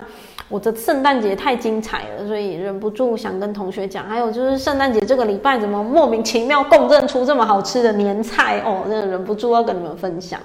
[0.49, 4.09] 我的圣诞节太精彩了，所以忍不住想跟同学讲。
[4.09, 10.39] 还有就是圣诞节这个礼拜怎么莫名其妙共振出这么好吃的年菜哦，真的忍不住要跟你们分享。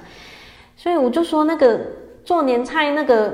[0.83, 1.79] 所以我就说那个
[2.25, 3.33] 做年菜那个。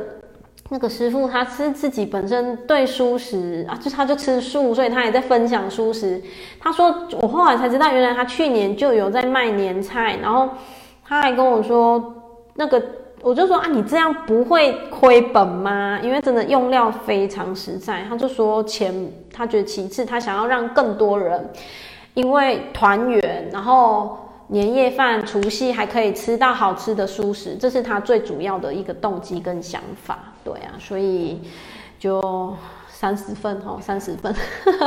[0.70, 6.22] 那个师傅他是自己本身对素食啊，就他就吃素，所以他也在分享素食。
[6.60, 10.46] 他说，我后来才知道，原来他去年就有在卖年菜，然后
[11.06, 12.14] 他还跟我说，
[12.56, 12.82] 那个
[13.22, 15.98] 我就说啊，你这样不会亏本吗？
[16.02, 18.04] 因为真的用料非常实在。
[18.06, 18.94] 他就说钱
[19.32, 21.48] 他觉得其次，他想要让更多人
[22.12, 24.18] 因为团圆，然后。
[24.50, 30.18] 年夜饭、除夕还可以吃到好吃的蔬食，这是他最主要的一个动机跟想法。
[30.42, 31.42] 对啊，所以
[31.98, 32.54] 就
[32.88, 34.34] 三十分哦，三十分。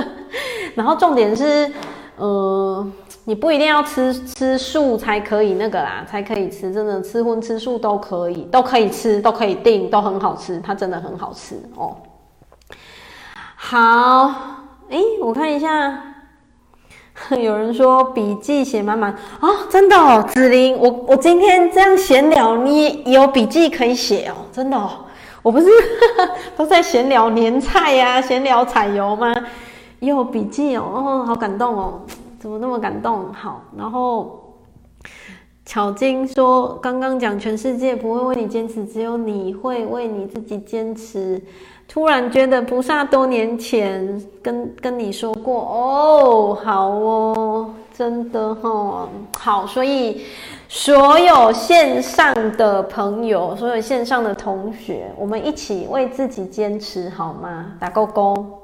[0.74, 1.72] 然后重点是，
[2.16, 2.92] 呃，
[3.26, 6.74] 你不一定要吃吃素才可以那个啦，才可以吃。
[6.74, 10.60] 真的吃荤吃素都可以，都可以吃，都可以订，都很好吃。
[10.60, 11.96] 它真的很好吃哦。
[13.56, 13.78] 好，
[14.90, 16.11] 哎，我看一下。
[17.40, 19.16] 有人说笔记写满满。
[19.40, 24.90] 哦，真的哦，子琳，我我今天这样闲聊，你有笔记可以写哦，真的哦，
[25.42, 25.68] 我不是
[26.58, 29.34] 都在闲聊年菜呀、啊，闲聊彩油吗？
[30.00, 32.02] 有笔记哦，哦，好感动哦，
[32.40, 33.32] 怎么那么感动？
[33.34, 34.41] 好，然后
[35.64, 41.42] 巧金说，刚刚讲全世界不会为你坚持，只有你会为你自己坚持。
[41.88, 50.22] 突然觉得菩萨多年前跟跟你说过哦，好哦，真的哦，好，所以
[50.68, 57.74] 所有线上的朋友，所有线上的同学，我们一起为自己坚持好吗？
[57.80, 58.61] 打勾勾。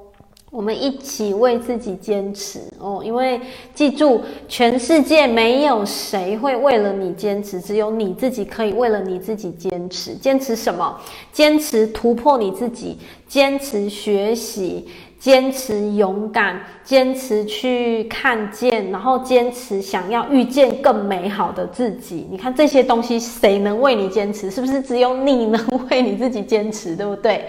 [0.50, 3.40] 我们一起为自己坚持哦，因为
[3.76, 10.16] 记住，全世界没有谁会为了你坚持，只有你自己可以为了你自己坚持。
[10.16, 10.98] 坚持什么？
[11.34, 12.98] 坚持突破你自己，
[13.28, 14.88] 坚持学习，
[15.20, 22.26] 坚持勇敢，坚持去看见，然后坚持想要遇见更美好的自己。
[22.32, 24.50] 你看这些东西，谁能为你坚持？
[24.50, 26.96] 是不是只有你能为你自己坚持？
[26.96, 27.44] 对不对？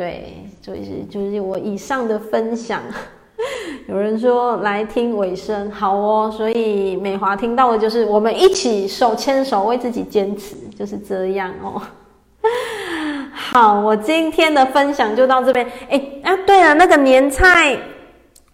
[0.00, 2.80] 对，所以就是我以上的分享。
[3.86, 6.32] 有人说来听尾声，好哦。
[6.34, 11.82] 所以美华听到的就是我们一起手牵手为自己坚持，就是这样哦。
[13.30, 15.70] 好，我今天的分享就到这边。
[15.90, 17.76] 哎啊，对了，那个年菜，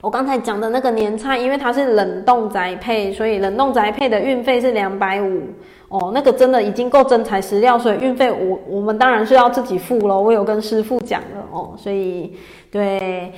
[0.00, 5.44] 我刚才讲的那个年菜，因为它是冷冻宅配，所以冷冻宅配的运费是两百五。
[5.88, 10.20] 哦，那个真的已经够真材实料，所以运费我我们当然是要自己付咯。
[10.20, 12.36] 我有跟师傅讲了哦，所以
[12.70, 13.32] 对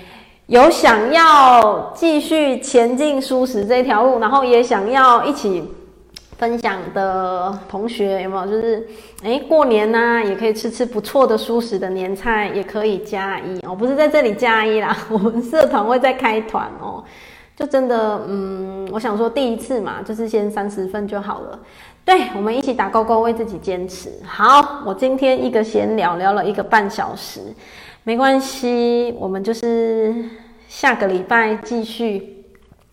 [0.47, 5.63] 有想要继续前进蔬食这条路，然后也想要一起
[6.39, 8.47] 分享的同学有没有？
[8.47, 8.89] 就是
[9.25, 17.05] 诶过年呢、也可以吃吃不错的蔬食的年菜，也可以加一哦，不是在这里加一啦， 我们社团会再开团哦。
[17.57, 21.59] 就真的嗯，我想说第一次嘛，就是先三十份就好了。
[22.09, 24.11] 对，我们一起打勾勾，为自己坚持。
[24.27, 27.39] 好，我今天一个闲聊聊了一个半小时，
[28.03, 30.15] 没关系，我们就是
[30.71, 32.47] 下个礼拜继续，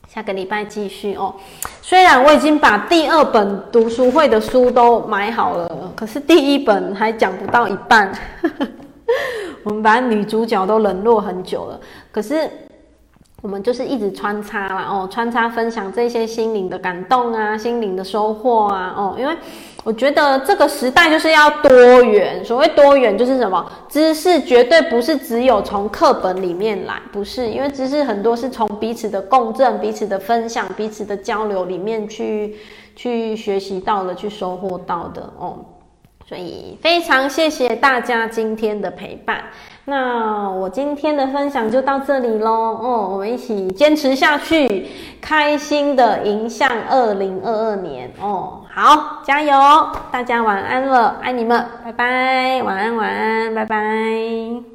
[0.09, 1.33] 下个礼拜继续哦。
[1.81, 8.11] 虽然我已经把第二本读书会的书都买好了，可是第一本还讲不到一半，
[9.63, 11.79] 我们把女主角都冷落很久了，
[12.11, 12.49] 可是。
[13.45, 19.37] 我们就是一直穿插啦，哦，穿插分享这些心灵的感动啊，心灵的收获啊，哦，因为
[19.83, 21.69] 我觉得这个时代就是要多
[22.01, 22.43] 元。
[22.43, 23.63] 所谓多元就是什么？
[23.87, 32.55] 知识绝对不是只有从课本里面来，不是，因为知识很多是从彼此的共振、彼此的分享、彼此的交流里面去
[32.95, 35.59] 去学习到的、去收获到的，哦。
[36.27, 39.43] 所以非常谢谢大家今天的陪伴。
[39.87, 42.51] 那我今天的分享就到这里喽。
[42.51, 44.87] 哦，我们一起坚持下去，
[45.21, 48.11] 开心的迎向二零二二年。
[48.19, 49.53] 哦，好，加油！
[50.11, 54.74] 大家晚安了，爱你们，拜拜，晚安，晚安，拜拜。